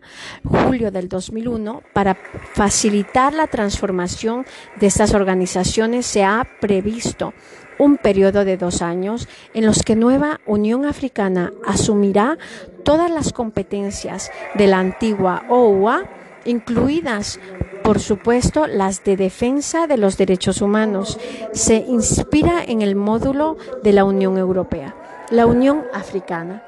[0.43, 1.81] julio del 2001.
[1.93, 2.15] Para
[2.53, 4.45] facilitar la transformación
[4.79, 7.33] de estas organizaciones se ha previsto
[7.79, 12.37] un periodo de dos años en los que Nueva Unión Africana asumirá
[12.83, 16.05] todas las competencias de la antigua OUA,
[16.45, 17.39] incluidas
[17.83, 21.17] por supuesto, las de defensa de los derechos humanos.
[21.53, 24.93] Se inspira en el módulo de la Unión Europea
[25.29, 26.63] la Unión Africana.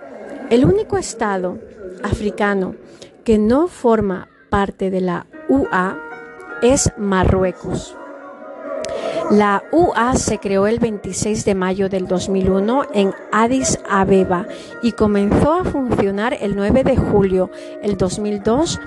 [0.50, 1.60] El único Estado
[2.04, 2.76] africano
[3.24, 5.98] que no forma parte de la UA
[6.62, 7.99] es Marruecos.
[9.32, 14.48] La UA se creó el 26 de mayo del 2001 en Addis Abeba
[14.82, 17.52] y comenzó a funcionar el 9 de julio
[17.84, 18.80] del 2002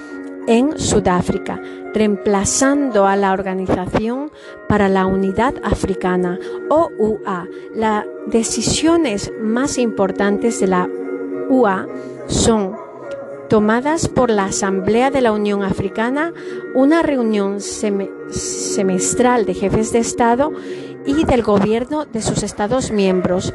[0.49, 1.61] en Sudáfrica,
[1.95, 4.33] reemplazando a la Organización
[4.69, 7.47] para la Unidad Africana, OUA.
[7.75, 10.89] Las decisiones más importantes de la
[11.49, 11.87] UA
[12.27, 12.77] son
[13.53, 16.33] tomadas por la Asamblea de la Unión Africana,
[16.75, 20.53] una reunión semestral de jefes de Estado
[21.05, 23.53] y del gobierno de sus Estados miembros.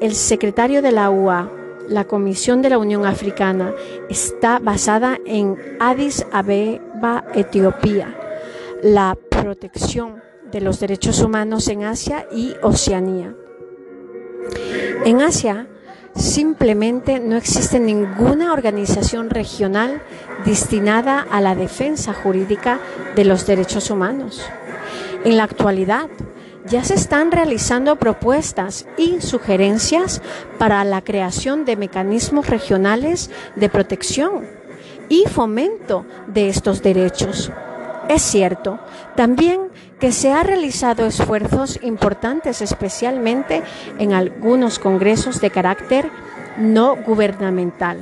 [0.00, 1.52] El secretario de la UA,
[1.86, 3.72] la Comisión de la Unión Africana
[4.08, 8.18] está basada en Addis Abeba, Etiopía.
[8.82, 10.20] La protección
[10.50, 13.36] de los derechos humanos en Asia y Oceanía.
[15.04, 15.68] En Asia
[16.14, 20.02] simplemente no existe ninguna organización regional
[20.44, 22.80] destinada a la defensa jurídica
[23.14, 24.42] de los derechos humanos.
[25.24, 26.08] En la actualidad,
[26.66, 30.20] ya se están realizando propuestas y sugerencias
[30.58, 34.46] para la creación de mecanismos regionales de protección
[35.08, 37.50] y fomento de estos derechos.
[38.08, 38.78] Es cierto
[39.16, 43.62] también que se han realizado esfuerzos importantes, especialmente
[43.98, 46.08] en algunos congresos de carácter
[46.56, 47.98] no gubernamental,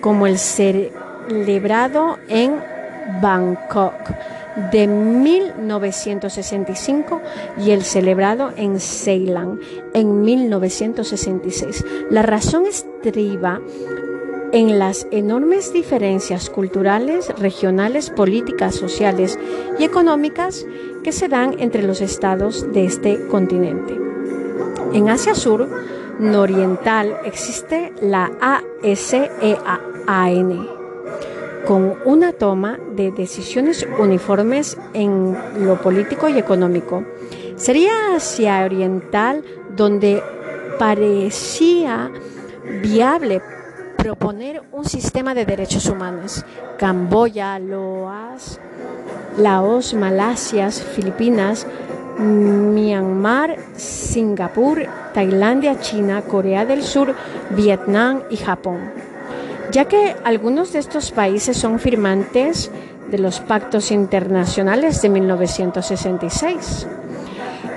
[0.00, 2.60] como el celebrado en
[3.20, 3.94] Bangkok
[4.72, 7.20] de 1965
[7.58, 9.60] y el celebrado en Ceilán
[9.94, 11.84] en 1966.
[12.10, 13.60] La razón estriba
[14.52, 19.38] en las enormes diferencias culturales, regionales, políticas, sociales
[19.78, 20.66] y económicas
[21.02, 23.98] que se dan entre los estados de este continente.
[24.92, 25.68] En Asia Sur
[26.18, 28.30] Nororiental existe la
[28.82, 30.68] ASEAN
[31.66, 37.04] con una toma de decisiones uniformes en lo político y económico.
[37.56, 39.44] Sería Asia Oriental
[39.76, 40.22] donde
[40.78, 42.10] parecía
[42.82, 43.42] viable
[43.98, 46.46] proponer un sistema de derechos humanos.
[46.78, 48.58] Camboya, Laos,
[49.36, 51.66] Laos, Malasia, Filipinas,
[52.18, 57.14] Myanmar, Singapur, Tailandia, China, Corea del Sur,
[57.50, 59.08] Vietnam y Japón
[59.70, 62.70] ya que algunos de estos países son firmantes
[63.10, 66.86] de los pactos internacionales de 1966.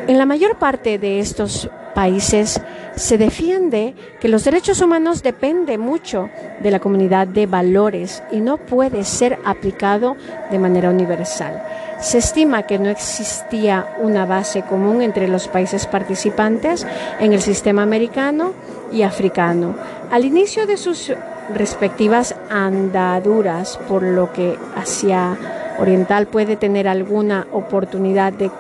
[0.08, 2.62] En la mayor parte de estos países
[2.96, 6.30] se defiende que los derechos humanos dependen mucho
[6.62, 10.16] de la comunidad de valores y no puede ser aplicado
[10.50, 11.64] de manera universal.
[12.00, 16.86] Se estima que no existía una base común entre los países participantes
[17.20, 18.54] en el sistema americano
[18.92, 19.76] y africano.
[20.10, 21.14] Al inicio de sus
[21.54, 25.38] respectivas andaduras, por lo que Asia
[25.80, 28.52] Oriental puede tener alguna oportunidad de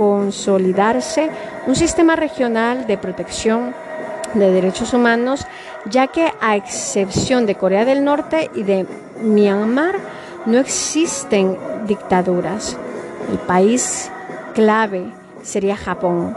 [0.00, 1.28] consolidarse
[1.66, 3.74] un sistema regional de protección
[4.32, 5.46] de derechos humanos,
[5.84, 8.86] ya que a excepción de Corea del Norte y de
[9.22, 9.96] Myanmar,
[10.46, 12.78] no existen dictaduras.
[13.30, 14.10] El país
[14.54, 16.34] clave sería Japón,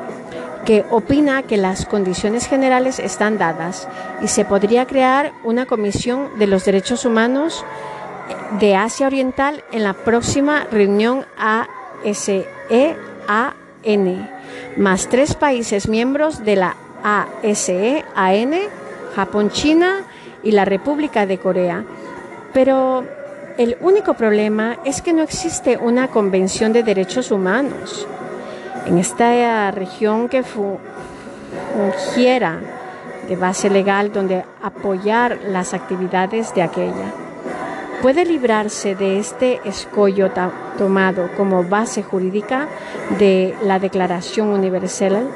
[0.65, 3.87] que opina que las condiciones generales están dadas
[4.21, 7.63] y se podría crear una comisión de los derechos humanos
[8.59, 11.25] de Asia Oriental en la próxima reunión
[13.27, 14.29] ASEAN,
[14.77, 18.53] más tres países miembros de la ASEAN,
[19.15, 20.03] Japón, China
[20.41, 21.83] y la República de Corea.
[22.53, 23.05] Pero
[23.57, 28.07] el único problema es que no existe una convención de derechos humanos
[28.85, 30.43] en esta región que
[32.03, 32.59] fungiera
[33.27, 37.22] de base legal donde apoyar las actividades de aquella
[38.03, 40.29] puede librarse de este escollo
[40.77, 42.67] tomado como base jurídica
[43.17, 45.29] de la Declaración Universal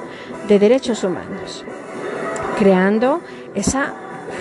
[0.49, 1.63] de Derechos Humanos,
[2.59, 3.21] creando
[3.55, 3.93] esa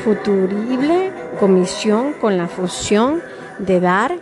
[0.03, 3.23] futurible comisión con la función
[3.61, 4.19] de dar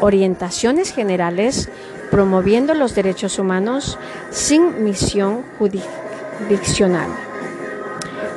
[0.00, 1.68] orientaciones generales
[2.10, 3.98] promoviendo los derechos humanos
[4.30, 7.08] sin misión jurisdiccional,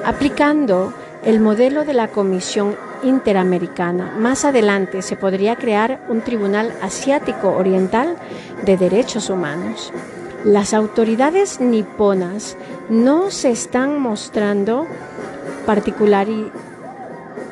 [0.03, 0.91] aplicando
[1.23, 4.15] el modelo de la Comisión Interamericana.
[4.17, 8.15] Más adelante se podría crear un Tribunal Asiático Oriental
[8.65, 9.91] de Derechos Humanos.
[10.43, 12.57] Las autoridades niponas
[12.89, 14.87] no se están mostrando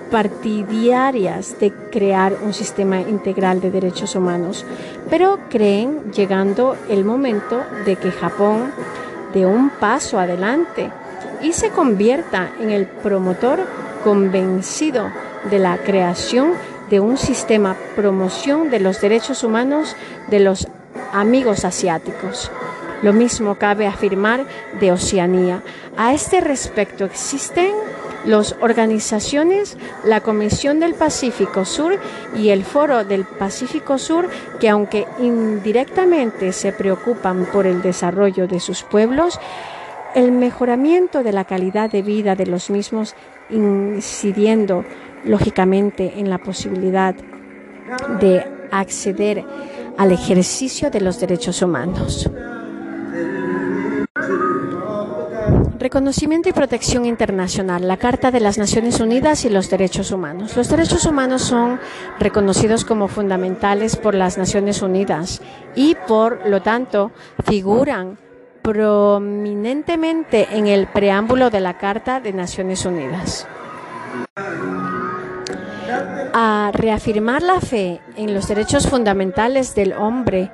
[0.09, 4.65] partidarias de crear un sistema integral de derechos humanos,
[5.09, 8.71] pero creen llegando el momento de que Japón
[9.33, 10.91] dé un paso adelante
[11.41, 13.59] y se convierta en el promotor
[14.05, 15.11] convencido
[15.49, 16.53] de la creación
[16.91, 19.95] de un sistema promoción de los derechos humanos
[20.27, 20.67] de los
[21.11, 22.51] amigos asiáticos.
[23.01, 24.45] Lo mismo cabe afirmar
[24.79, 25.63] de Oceanía.
[25.97, 27.71] A este respecto existen
[28.25, 31.99] las organizaciones, la Comisión del Pacífico Sur
[32.35, 34.29] y el Foro del Pacífico Sur,
[34.59, 39.39] que aunque indirectamente se preocupan por el desarrollo de sus pueblos,
[40.13, 43.15] el mejoramiento de la calidad de vida de los mismos
[43.49, 44.83] incidiendo
[45.23, 47.15] lógicamente en la posibilidad
[48.19, 49.43] de acceder
[49.97, 52.29] al ejercicio de los derechos humanos.
[55.77, 60.57] Reconocimiento y protección internacional, la Carta de las Naciones Unidas y los derechos humanos.
[60.57, 61.79] Los derechos humanos son
[62.19, 65.43] reconocidos como fundamentales por las Naciones Unidas
[65.75, 67.11] y por lo tanto
[67.45, 68.17] figuran
[68.65, 73.47] prominentemente en el preámbulo de la Carta de Naciones Unidas.
[76.37, 80.51] A reafirmar la fe en los derechos fundamentales del hombre,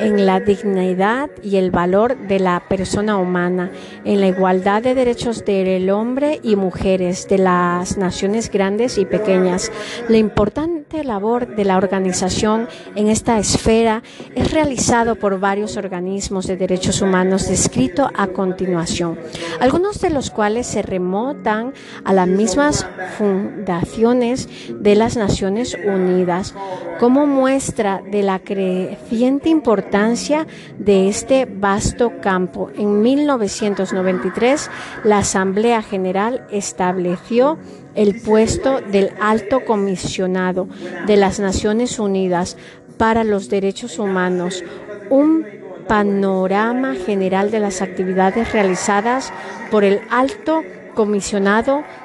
[0.00, 3.70] en la dignidad y el valor de la persona humana,
[4.04, 9.70] en la igualdad de derechos del hombre y mujeres, de las naciones grandes y pequeñas.
[10.08, 12.66] La importante labor de la organización
[12.96, 14.02] en esta esfera
[14.34, 19.16] es realizado por varios organismos de derechos humanos descrito a continuación,
[19.60, 21.72] algunos de los cuales se remontan
[22.04, 22.84] a las mismas
[23.16, 26.54] fundaciones de las Naciones Unidas
[26.98, 30.46] como muestra de la creciente importancia
[30.78, 32.70] de este vasto campo.
[32.76, 34.70] En 1993,
[35.04, 37.58] la Asamblea General estableció
[37.94, 40.66] el puesto del alto comisionado
[41.06, 42.56] de las Naciones Unidas
[42.96, 44.64] para los Derechos Humanos,
[45.10, 45.46] un
[45.86, 49.32] panorama general de las actividades realizadas
[49.70, 50.79] por el alto comisionado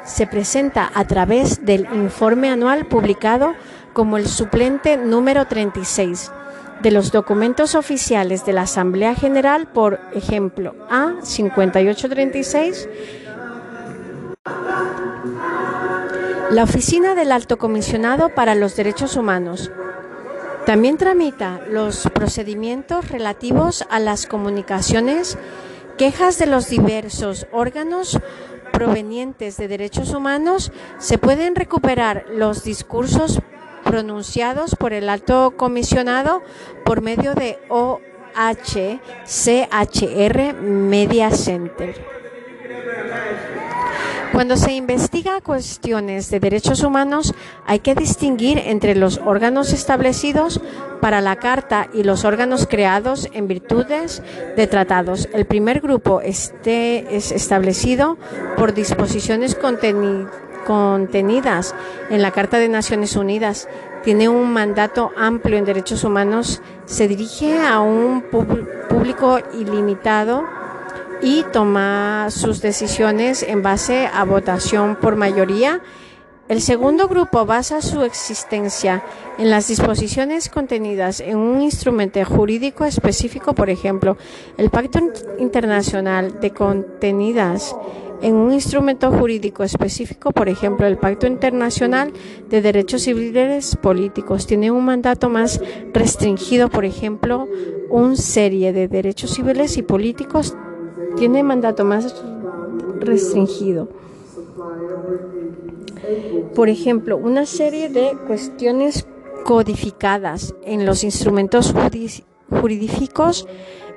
[0.04, 3.54] se presenta a través del informe anual publicado
[3.94, 6.32] como el suplente número 36
[6.82, 12.90] de los documentos oficiales de la Asamblea General, por ejemplo, A 5836.
[16.52, 19.72] La Oficina del Alto Comisionado para los Derechos Humanos
[20.66, 25.38] también tramita los procedimientos relativos a las comunicaciones,
[25.98, 28.20] quejas de los diversos órganos
[28.76, 33.40] provenientes de derechos humanos, se pueden recuperar los discursos
[33.86, 36.44] pronunciados por el alto comisionado
[36.84, 38.54] por medio de UNHCHR
[40.62, 41.96] Media Center.
[44.32, 47.34] Cuando se investiga cuestiones de derechos humanos,
[47.66, 50.60] hay que distinguir entre los órganos establecidos
[51.02, 54.22] para la Carta y los órganos creados en virtudes
[54.58, 55.30] de tratados.
[55.34, 58.18] El primer grupo este es establecido
[58.58, 59.56] por disposiciones
[60.66, 61.76] contenidas
[62.10, 63.70] en la Carta de Naciones Unidas.
[64.04, 70.44] Tiene un mandato amplio en derechos humanos, se dirige a un público ilimitado
[71.26, 75.82] y toma sus decisiones en base a votación por mayoría.
[76.48, 79.04] El segundo grupo basa su existencia
[79.40, 84.18] en las disposiciones contenidas en un instrumento jurídico específico, por ejemplo,
[84.60, 85.00] el Pacto
[85.40, 87.76] Internacional de Contenidas
[88.22, 92.14] en un instrumento jurídico específico, por ejemplo, el Pacto Internacional
[92.50, 95.60] de Derechos Civiles Políticos, tiene un mandato más
[95.92, 97.50] restringido, por ejemplo,
[97.90, 100.56] una serie de derechos civiles y políticos
[101.16, 102.24] tiene mandato más
[103.00, 103.88] restringido.
[106.54, 109.08] Por ejemplo, una serie de cuestiones
[109.44, 111.74] codificadas en los instrumentos
[112.50, 113.48] jurídicos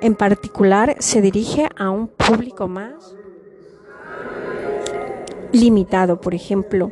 [0.01, 3.15] en particular se dirige a un público más
[5.51, 6.91] limitado, por ejemplo,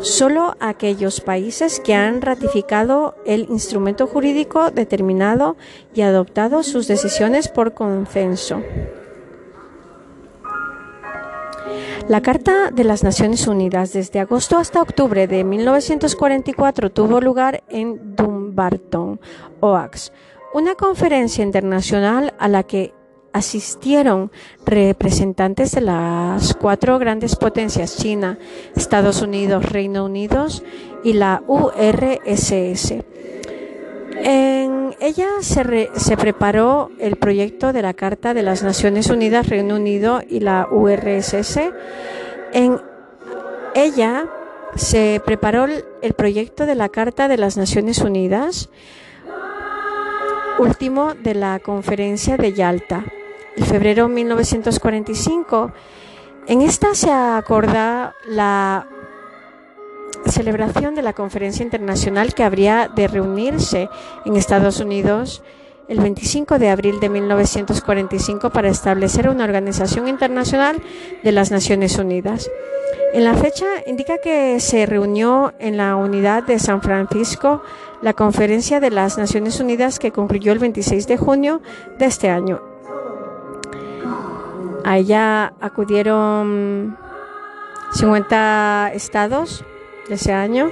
[0.00, 5.56] solo aquellos países que han ratificado el instrumento jurídico determinado
[5.94, 8.60] y adoptado sus decisiones por consenso.
[12.06, 18.14] La Carta de las Naciones Unidas desde agosto hasta octubre de 1944 tuvo lugar en
[18.14, 19.18] Dumbarton,
[19.60, 20.12] Oaks,
[20.52, 22.92] una conferencia internacional a la que
[23.32, 24.30] asistieron
[24.66, 28.38] representantes de las cuatro grandes potencias, China,
[28.76, 30.46] Estados Unidos, Reino Unido
[31.04, 32.96] y la URSS.
[34.16, 39.76] En ella se, se, preparó el proyecto de la Carta de las Naciones Unidas, Reino
[39.76, 41.58] Unido y la URSS.
[42.52, 42.80] En
[43.74, 44.26] ella
[44.76, 45.66] se preparó
[46.02, 48.70] el proyecto de la Carta de las Naciones Unidas,
[50.58, 53.04] último de la Conferencia de Yalta,
[53.56, 55.72] en febrero de 1945.
[56.46, 58.86] En esta se acorda la
[60.26, 63.88] celebración de la conferencia internacional que habría de reunirse
[64.24, 65.42] en Estados Unidos
[65.88, 70.80] el 25 de abril de 1945 para establecer una organización internacional
[71.22, 72.50] de las Naciones Unidas.
[73.12, 77.62] En la fecha indica que se reunió en la unidad de San Francisco
[78.02, 81.60] la conferencia de las Naciones Unidas que concluyó el 26 de junio
[81.98, 82.60] de este año.
[84.84, 86.98] A ella acudieron
[87.92, 89.64] 50 estados
[90.08, 90.70] de ese año,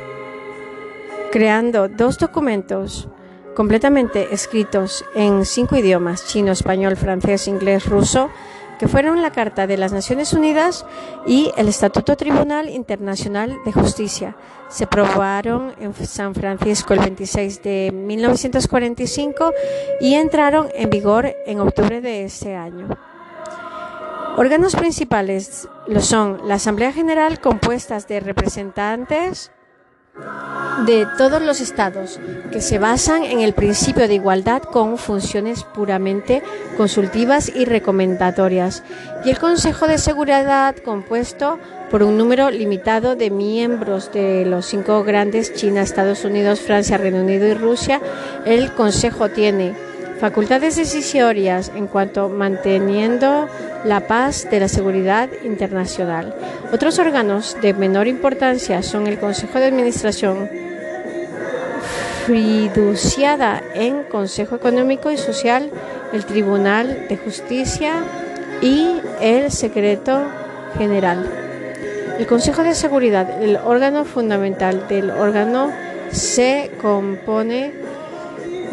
[1.30, 3.08] creando dos documentos
[3.54, 8.30] completamente escritos en cinco idiomas, chino, español, francés, inglés, ruso,
[8.78, 10.84] que fueron la Carta de las Naciones Unidas
[11.24, 14.36] y el Estatuto Tribunal Internacional de Justicia.
[14.68, 19.52] Se aprobaron en San Francisco el 26 de 1945
[20.00, 22.88] y entraron en vigor en octubre de ese año.
[24.36, 29.50] Órganos principales lo son la Asamblea General compuestas de representantes
[30.84, 32.20] de todos los estados
[32.50, 36.42] que se basan en el principio de igualdad con funciones puramente
[36.76, 38.82] consultivas y recomendatorias
[39.24, 41.58] y el Consejo de Seguridad compuesto
[41.90, 47.20] por un número limitado de miembros de los cinco grandes China, Estados Unidos, Francia, Reino
[47.20, 48.00] Unido y Rusia.
[48.44, 49.74] El Consejo tiene
[50.22, 53.48] facultades decisorias en cuanto manteniendo
[53.84, 56.32] la paz de la seguridad internacional.
[56.72, 60.48] Otros órganos de menor importancia son el Consejo de Administración,
[62.24, 65.72] fiduciada en Consejo Económico y Social,
[66.12, 67.94] el Tribunal de Justicia
[68.60, 70.22] y el Secreto
[70.78, 71.28] General.
[72.20, 75.72] El Consejo de Seguridad, el órgano fundamental del órgano,
[76.12, 77.72] se compone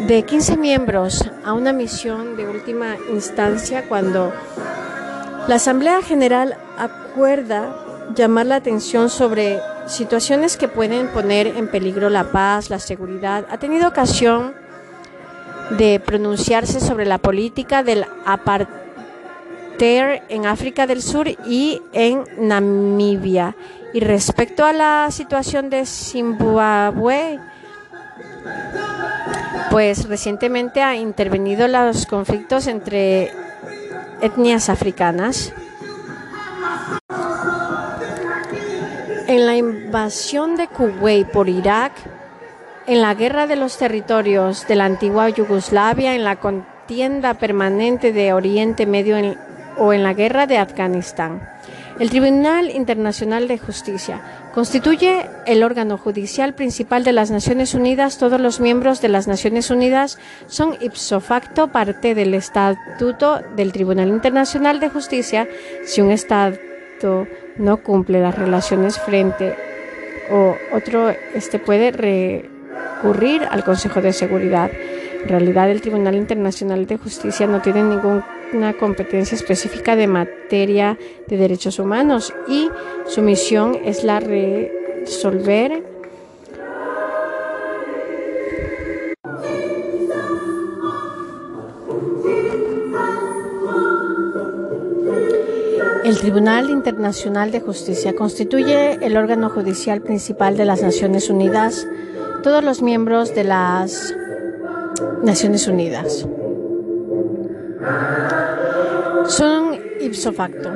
[0.06, 4.32] de 15 miembros a una misión de última instancia cuando
[5.46, 7.74] la Asamblea General acuerda
[8.14, 13.46] llamar la atención sobre situaciones que pueden poner en peligro la paz, la seguridad.
[13.50, 14.54] Ha tenido ocasión
[15.78, 18.80] de pronunciarse sobre la política del apartheid
[20.28, 23.56] en África del Sur y en Namibia.
[23.94, 27.40] Y respecto a la situación de Zimbabue,
[29.70, 33.30] pues recientemente ha intervenido los conflictos entre
[34.20, 35.52] etnias africanas.
[39.28, 41.92] En la invasión de Kuwait por Irak,
[42.86, 48.32] en la guerra de los territorios de la antigua Yugoslavia, en la contienda permanente de
[48.32, 49.16] Oriente Medio
[49.78, 51.48] o en la guerra de Afganistán.
[52.00, 54.20] El Tribunal Internacional de Justicia
[54.52, 58.18] constituye el órgano judicial principal de las Naciones Unidas.
[58.18, 64.08] Todos los miembros de las Naciones Unidas son ipso facto parte del Estatuto del Tribunal
[64.08, 65.48] Internacional de Justicia.
[65.84, 66.58] Si un Estado
[67.56, 69.56] no cumple las relaciones frente
[70.30, 74.70] o otro, este puede recurrir al Consejo de Seguridad.
[75.22, 78.22] En realidad, el Tribunal Internacional de Justicia no tiene ningún
[78.52, 80.98] una competencia específica de materia
[81.28, 82.68] de derechos humanos y
[83.06, 85.84] su misión es la resolver
[96.04, 101.86] El Tribunal Internacional de Justicia constituye el órgano judicial principal de las Naciones Unidas,
[102.42, 104.12] todos los miembros de las
[105.22, 106.26] Naciones Unidas
[109.26, 110.70] son ipso facto.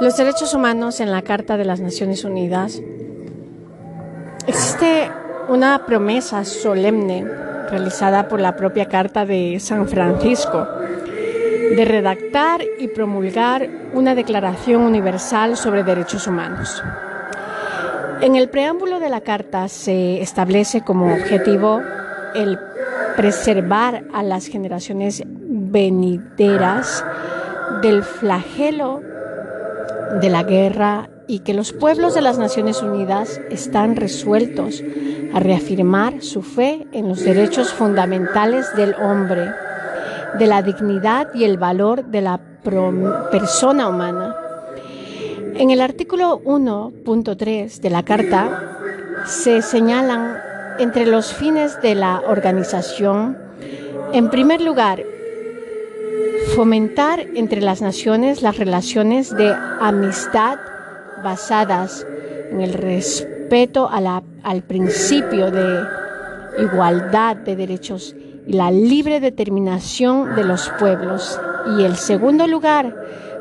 [0.00, 2.80] Los derechos humanos en la Carta de las Naciones Unidas
[4.46, 5.10] existe
[5.48, 7.24] una promesa solemne
[7.70, 10.66] realizada por la propia Carta de San Francisco
[11.76, 16.82] de redactar y promulgar una Declaración Universal sobre Derechos Humanos.
[18.20, 21.80] En el preámbulo de la Carta se establece como objetivo
[22.34, 22.58] el
[23.16, 27.04] preservar a las generaciones venideras
[27.82, 29.00] del flagelo
[30.20, 34.82] de la guerra y que los pueblos de las Naciones Unidas están resueltos
[35.32, 39.50] a reafirmar su fe en los derechos fundamentales del hombre,
[40.38, 44.36] de la dignidad y el valor de la persona humana.
[45.54, 48.78] En el artículo 1.3 de la Carta
[49.26, 53.38] se señalan entre los fines de la organización,
[54.12, 55.02] en primer lugar,
[56.54, 60.58] fomentar entre las naciones las relaciones de amistad
[61.22, 62.06] basadas
[62.50, 65.84] en el respeto al principio de
[66.58, 68.14] igualdad de derechos
[68.46, 71.40] y la libre determinación de los pueblos.
[71.78, 72.94] Y en segundo lugar,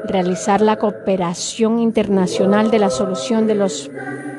[0.05, 3.89] realizar la cooperación internacional de la solución de los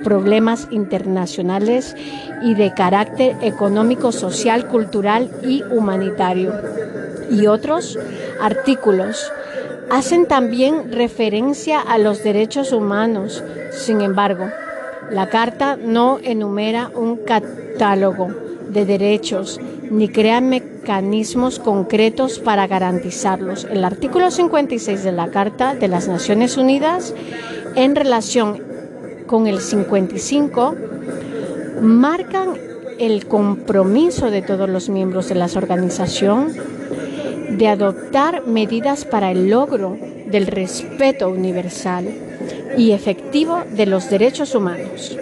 [0.03, 1.97] problemas internacionales
[2.43, 6.53] y de carácter económico, social, cultural y humanitario.
[7.31, 7.99] Y otros
[8.41, 9.33] artículos
[9.91, 13.45] hacen también referencia a los derechos humanos.
[13.71, 14.47] Sin embargo,
[15.11, 18.29] la Carta no enumera un catálogo
[18.69, 19.61] de derechos
[19.91, 20.41] ni crea
[20.83, 23.69] mecanismos concretos para garantizarlos.
[23.71, 27.15] El artículo 56 de la Carta de las Naciones Unidas
[27.77, 28.61] en relación
[29.29, 30.75] con el 55
[31.81, 32.55] marcan
[32.99, 36.53] el compromiso de todos los miembros de la organización
[37.51, 42.09] de adoptar medidas para el logro del respeto universal
[42.77, 45.17] y efectivo de los derechos humanos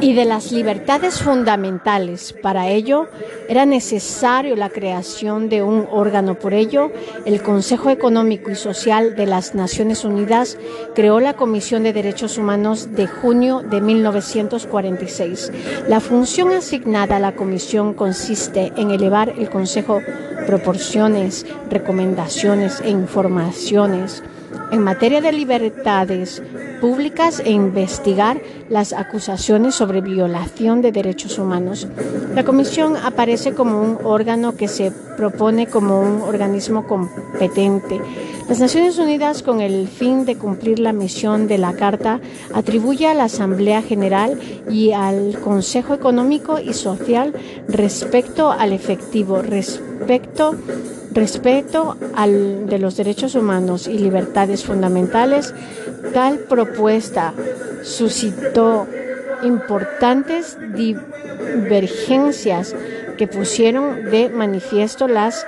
[0.00, 2.32] y de las libertades fundamentales.
[2.32, 3.08] Para ello
[3.48, 6.34] era necesario la creación de un órgano.
[6.34, 6.90] Por ello,
[7.24, 10.58] el Consejo Económico y Social de las Naciones Unidas
[10.94, 15.52] creó la Comisión de Derechos Humanos de junio de 1946.
[15.88, 20.00] La función asignada a la comisión consiste en elevar el Consejo
[20.46, 24.22] proporciones, recomendaciones e informaciones
[24.70, 26.42] en materia de libertades
[26.80, 31.88] públicas e investigar las acusaciones sobre violación de derechos humanos.
[32.34, 38.00] La Comisión aparece como un órgano que se propone como un organismo competente.
[38.48, 42.20] Las Naciones Unidas, con el fin de cumplir la misión de la Carta,
[42.54, 44.38] atribuye a la Asamblea General
[44.70, 47.34] y al Consejo Económico y Social
[47.66, 50.54] respecto al efectivo, respecto
[51.16, 55.54] Respecto al de los derechos humanos y libertades fundamentales,
[56.12, 57.32] tal propuesta
[57.82, 58.86] suscitó
[59.42, 62.76] importantes divergencias
[63.16, 65.46] que pusieron de manifiesto las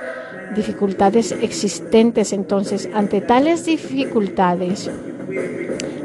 [0.55, 2.33] dificultades existentes.
[2.33, 4.89] Entonces, ante tales dificultades,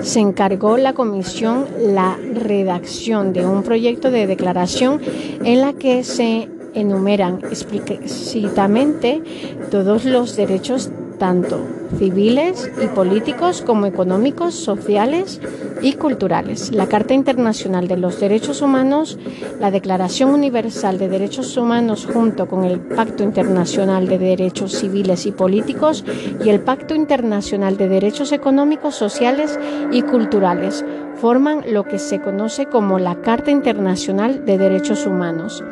[0.02, 5.00] se encargó la comisión la redacción de un proyecto de declaración
[5.42, 9.22] en la que se enumeran explícitamente
[9.70, 11.60] todos los derechos tanto
[11.98, 15.40] civiles y políticos como económicos, sociales
[15.80, 16.72] y culturales.
[16.72, 19.18] La Carta Internacional de los Derechos Humanos,
[19.60, 25.32] la Declaración Universal de Derechos Humanos junto con el Pacto Internacional de Derechos Civiles y
[25.32, 26.04] Políticos
[26.44, 29.58] y el Pacto Internacional de Derechos Económicos, Sociales
[29.92, 30.84] y Culturales
[31.16, 35.62] forman lo que se conoce como la Carta Internacional de Derechos Humanos.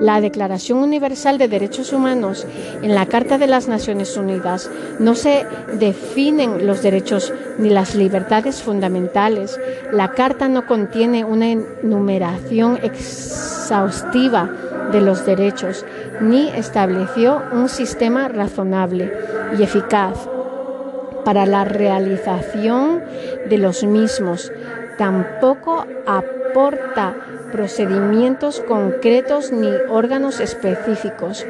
[0.00, 2.46] La Declaración Universal de Derechos Humanos
[2.82, 5.46] en la Carta de las Naciones Unidas no se
[5.78, 9.60] definen los derechos ni las libertades fundamentales.
[9.92, 14.50] La Carta no contiene una enumeración exhaustiva
[14.90, 15.84] de los derechos
[16.20, 19.12] ni estableció un sistema razonable
[19.58, 20.28] y eficaz
[21.24, 23.02] para la realización
[23.48, 24.50] de los mismos.
[24.96, 27.14] Tampoco aporta
[27.50, 31.46] procedimientos concretos ni órganos específicos.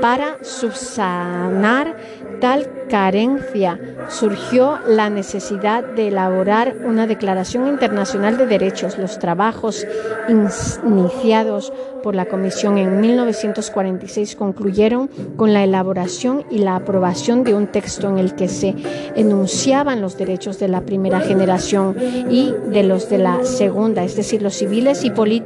[0.00, 1.96] Para subsanar
[2.40, 3.78] tal carencia
[4.08, 8.98] surgió la necesidad de elaborar una Declaración Internacional de Derechos.
[8.98, 9.86] Los trabajos
[10.28, 11.72] iniciados
[12.02, 18.08] por la Comisión en 1946 concluyeron con la elaboración y la aprobación de un texto
[18.08, 18.74] en el que se
[19.14, 21.96] enunciaban los derechos de la primera generación
[22.28, 25.41] y de los de la segunda, es decir, los civiles y políticos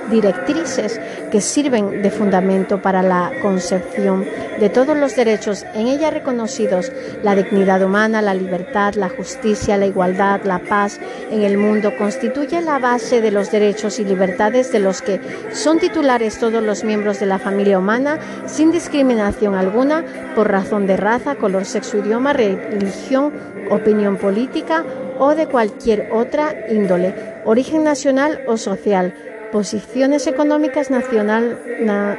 [0.10, 1.00] directrices
[1.32, 4.26] que sirven de fundamento para la concepción
[4.60, 6.92] de todos los derechos en ella reconocidos,
[7.24, 11.00] la dignidad humana, la libertad, la justicia, la igualdad, la paz
[11.32, 15.20] en el mundo, constituye la base de los derechos y libertades de los que
[15.52, 20.04] son titulares todos los miembros de la familia humana, sin discriminación alguna,
[20.36, 23.34] por razón de raza, color, sexo, idioma, religión,
[23.70, 24.84] opinión política
[25.20, 27.14] o de cualquier otra índole,
[27.46, 29.14] origen nacional o social
[29.52, 31.60] posiciones económicas, nacional,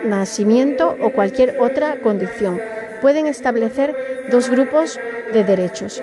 [0.04, 2.60] nacimiento o cualquier otra condición.
[3.00, 3.94] Pueden establecer
[4.30, 4.98] dos grupos
[5.32, 6.02] de derechos.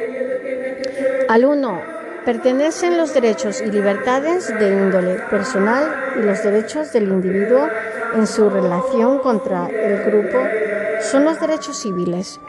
[1.28, 1.82] Al uno
[2.26, 7.67] pertenecen los derechos y libertades de índole personal y los derechos del individuo
[8.15, 10.39] en su relación contra el grupo
[11.01, 12.39] son los derechos civiles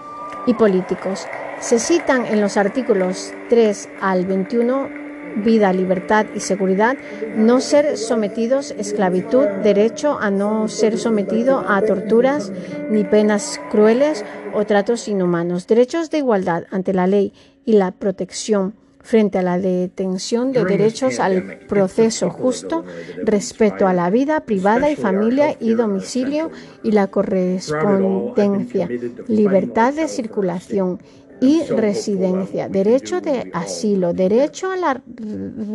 [0.46, 1.26] y políticos.
[1.60, 5.05] Se citan en los artículos 3 al 21
[5.36, 6.96] vida, libertad y seguridad,
[7.36, 12.52] no ser sometidos a esclavitud, derecho a no ser sometido a torturas
[12.90, 14.24] ni penas crueles
[14.54, 17.32] o tratos inhumanos, derechos de igualdad ante la ley
[17.64, 18.74] y la protección
[19.06, 22.84] frente a la detención de derechos al proceso justo,
[23.22, 26.50] respeto a la vida privada y familia y domicilio
[26.82, 28.88] y la correspondencia,
[29.28, 30.98] libertad de circulación
[31.40, 35.00] y residencia, derecho de asilo, derecho a la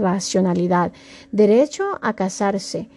[0.02, 0.92] racionalidad,
[1.32, 2.90] derecho a casarse,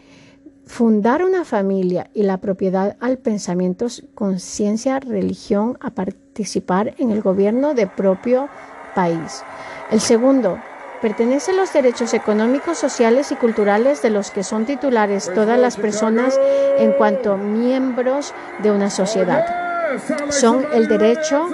[0.67, 7.75] fundar una familia y la propiedad al pensamiento, conciencia, religión, a participar en el gobierno
[7.75, 8.49] de propio
[8.95, 9.43] país.
[9.91, 10.59] El segundo,
[11.03, 16.41] pertenecen los derechos económicos, sociales y culturales de los que son titulares todas las personas
[16.79, 19.74] en cuanto miembros de una sociedad
[20.31, 21.49] son el derecho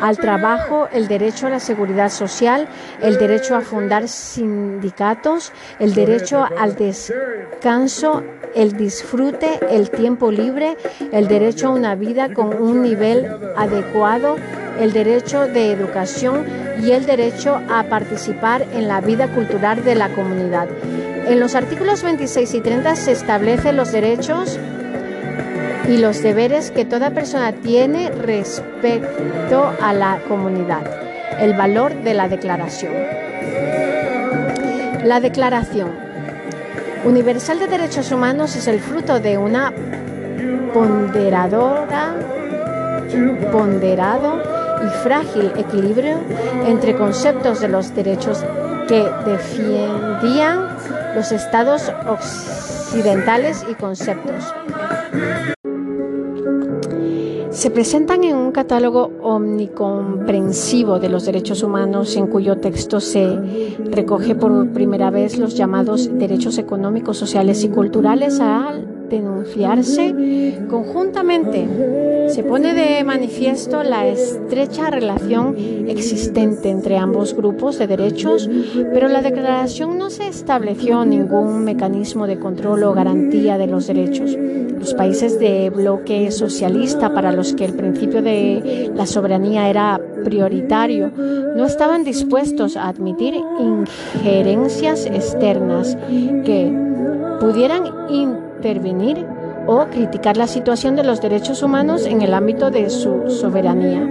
[0.00, 2.68] al trabajo, el derecho a la seguridad social,
[3.02, 8.22] el derecho a fundar sindicatos, el derecho al descanso,
[8.54, 10.76] el disfrute, el tiempo libre,
[11.12, 13.26] el derecho a una vida con un nivel
[13.56, 14.36] adecuado,
[14.78, 16.46] el derecho de educación
[16.82, 20.68] y el derecho a participar en la vida cultural de la comunidad.
[21.26, 24.58] En los artículos 26 y 30 se establecen los derechos
[25.88, 30.82] y los deberes que toda persona tiene respecto a la comunidad.
[31.40, 32.92] El valor de la declaración.
[35.04, 35.90] La Declaración
[37.04, 39.72] Universal de Derechos Humanos es el fruto de una
[40.74, 42.14] ponderadora,
[43.50, 44.42] ponderado
[44.84, 46.18] y frágil equilibrio
[46.66, 48.44] entre conceptos de los derechos
[48.86, 50.68] que defendían
[51.14, 54.52] los estados occidentales y conceptos
[57.60, 64.34] se presentan en un catálogo omnicomprensivo de los derechos humanos en cuyo texto se recoge
[64.34, 70.14] por primera vez los llamados derechos económicos, sociales y culturales al denunciarse
[70.68, 72.28] conjuntamente.
[72.28, 75.56] Se pone de manifiesto la estrecha relación
[75.88, 78.48] existente entre ambos grupos de derechos,
[78.94, 84.36] pero la declaración no se estableció ningún mecanismo de control o garantía de los derechos.
[84.80, 91.12] Los países de bloque socialista para los que el principio de la soberanía era prioritario
[91.54, 95.98] no estaban dispuestos a admitir injerencias externas
[96.44, 96.72] que
[97.40, 97.84] pudieran
[98.60, 99.26] intervenir
[99.66, 104.06] o criticar la situación de los derechos humanos en el ámbito de su soberanía.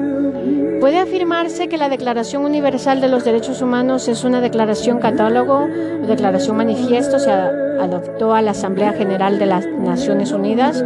[0.80, 5.68] Puede afirmarse que la Declaración Universal de los Derechos Humanos es una declaración catálogo
[6.02, 10.84] o declaración manifiesto, se adoptó a la Asamblea General de las Naciones Unidas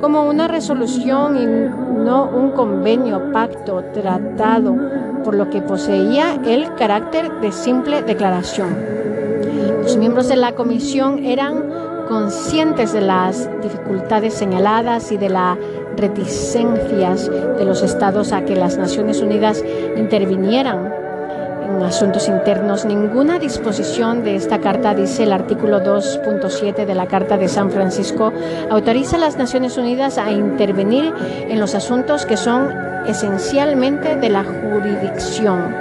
[0.00, 1.46] como una resolución y
[2.04, 4.76] no un convenio, pacto, tratado,
[5.24, 8.76] por lo que poseía el carácter de simple declaración.
[9.82, 15.58] Los miembros de la comisión eran conscientes de las dificultades señaladas y de las
[15.96, 19.64] reticencias de los estados a que las Naciones Unidas
[19.96, 20.92] intervinieran
[21.66, 22.84] en asuntos internos.
[22.84, 28.32] Ninguna disposición de esta carta, dice el artículo 2.7 de la Carta de San Francisco,
[28.70, 31.12] autoriza a las Naciones Unidas a intervenir
[31.48, 32.72] en los asuntos que son
[33.06, 35.74] esencialmente de la jurisdicción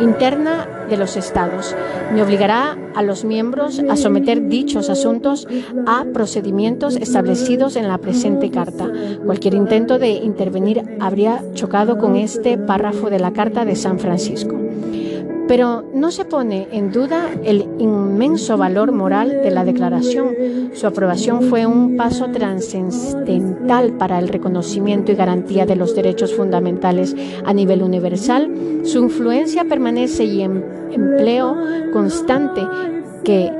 [0.00, 1.74] interna de los estados,
[2.12, 5.46] ni obligará a los miembros a someter dichos asuntos
[5.86, 8.90] a procedimientos establecidos en la presente carta.
[9.24, 14.56] Cualquier intento de intervenir habría chocado con este párrafo de la Carta de San Francisco.
[15.48, 20.34] Pero no se pone en duda el inmenso valor moral de la declaración.
[20.74, 27.14] Su aprobación fue un paso trascendental para el reconocimiento y garantía de los derechos fundamentales
[27.44, 28.50] a nivel universal.
[28.84, 31.56] Su influencia permanece y en empleo
[31.92, 32.62] constante
[33.24, 33.52] que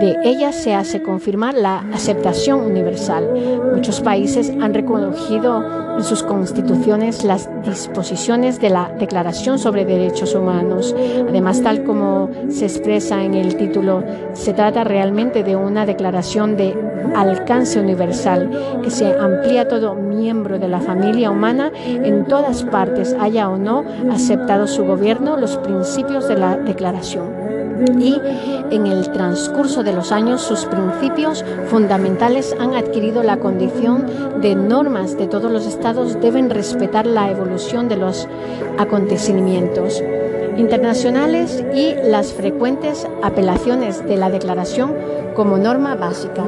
[0.00, 3.28] de ella se hace confirmar la aceptación universal.
[3.74, 10.94] Muchos países han reconocido en sus constituciones las disposiciones de la Declaración sobre Derechos Humanos.
[11.28, 16.74] Además, tal como se expresa en el título, se trata realmente de una declaración de
[17.14, 23.14] alcance universal que se amplía a todo miembro de la familia humana en todas partes,
[23.20, 27.41] haya o no aceptado su gobierno los principios de la declaración
[27.98, 28.20] y
[28.70, 35.16] en el transcurso de los años sus principios fundamentales han adquirido la condición de normas
[35.16, 38.28] de todos los estados deben respetar la evolución de los
[38.78, 40.02] acontecimientos
[40.56, 44.94] internacionales y las frecuentes apelaciones de la declaración
[45.34, 46.44] como norma básica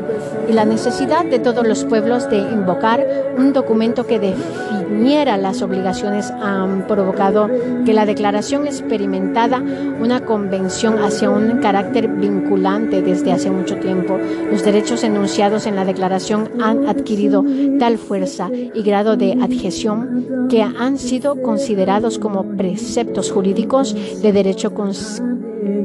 [0.49, 3.05] y la necesidad de todos los pueblos de invocar
[3.37, 7.49] un documento que definiera las obligaciones han provocado
[7.85, 9.63] que la declaración experimentada
[10.01, 14.19] una convención hacia un carácter vinculante desde hace mucho tiempo.
[14.51, 17.45] Los derechos enunciados en la declaración han adquirido
[17.79, 24.73] tal fuerza y grado de adhesión que han sido considerados como preceptos jurídicos de derecho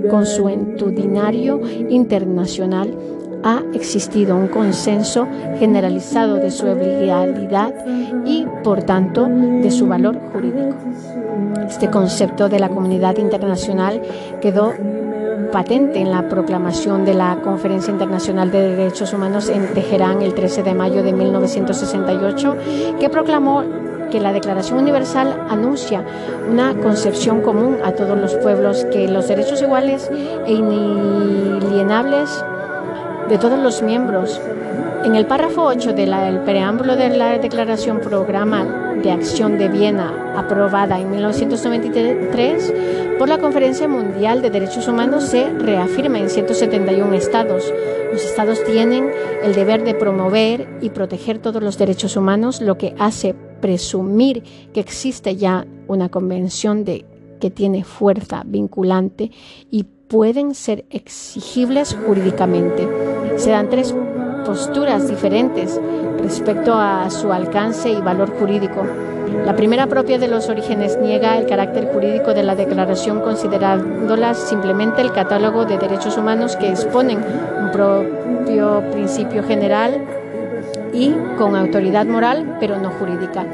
[0.10, 2.94] consuetudinario internacional
[3.44, 7.74] ha existido un consenso generalizado de su legalidad
[8.26, 10.76] y, por tanto, de su valor jurídico.
[11.68, 14.02] Este concepto de la comunidad internacional
[14.42, 14.74] quedó
[15.52, 20.64] patente en la proclamación de la Conferencia Internacional de Derechos Humanos en Teherán el 13
[20.64, 22.56] de mayo de 1968,
[23.00, 23.64] que proclamó
[24.10, 26.04] que la Declaración Universal anuncia
[26.50, 30.10] una concepción común a todos los pueblos, que los derechos iguales
[30.46, 32.44] e inalienables
[33.30, 34.42] de todos los miembros.
[35.04, 38.66] En el párrafo 8 del preámbulo de la Declaración Programa
[39.02, 42.74] de Acción de Viena, aprobada en 1993
[43.18, 47.72] por la Conferencia Mundial de Derechos Humanos, se reafirma en 171 estados.
[48.12, 49.10] Los estados tienen
[49.44, 54.44] el deber de promover y proteger todos los derechos humanos, lo que hace presumir
[54.74, 57.06] que existe ya una convención de
[57.40, 59.32] que tiene fuerza vinculante
[59.72, 62.88] y pueden ser exigibles jurídicamente.
[63.38, 63.96] Se dan tres
[64.46, 65.80] posturas diferentes
[66.22, 68.84] respecto a su alcance y valor jurídico.
[69.46, 75.02] La primera propia de los orígenes niega el carácter jurídico de la declaración considerándola simplemente
[75.02, 80.04] el catálogo de derechos humanos que exponen un propio principio general
[80.94, 83.46] y con autoridad moral, pero no jurídica.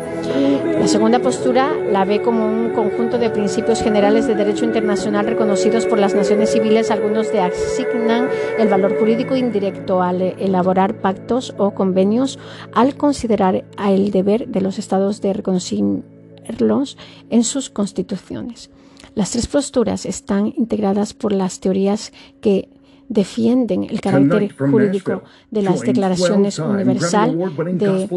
[0.80, 5.86] La segunda postura la ve como un conjunto de principios generales de derecho internacional reconocidos
[5.86, 11.72] por las naciones civiles, algunos de asignan el valor jurídico indirecto al elaborar pactos o
[11.72, 12.40] convenios,
[12.74, 16.98] al considerar el deber de los estados de reconciliarlos
[17.30, 18.70] en sus constituciones.
[19.16, 22.12] Las tres posturas están integradas por las teorías
[22.42, 22.68] que
[23.10, 27.38] defienden el carácter jurídico de las declaraciones universal
[27.74, 28.10] de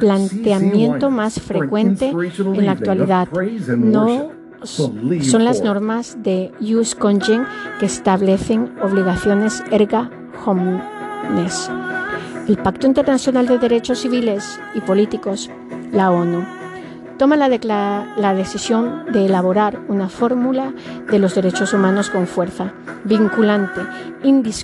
[0.00, 3.28] planteamiento más frecuente en la actualidad.
[3.76, 4.30] No
[4.64, 7.44] son las normas de Jus Congen
[7.78, 10.10] que establecen obligaciones erga
[10.44, 11.70] omnes.
[12.48, 15.50] El Pacto Internacional de Derechos Civiles y Políticos,
[15.92, 16.44] la ONU,
[17.18, 20.72] toma la, la, decisión de elaborar una fórmula
[21.10, 22.72] de los derechos humanos con fuerza,
[23.04, 23.80] vinculante,
[24.22, 24.56] indiscutible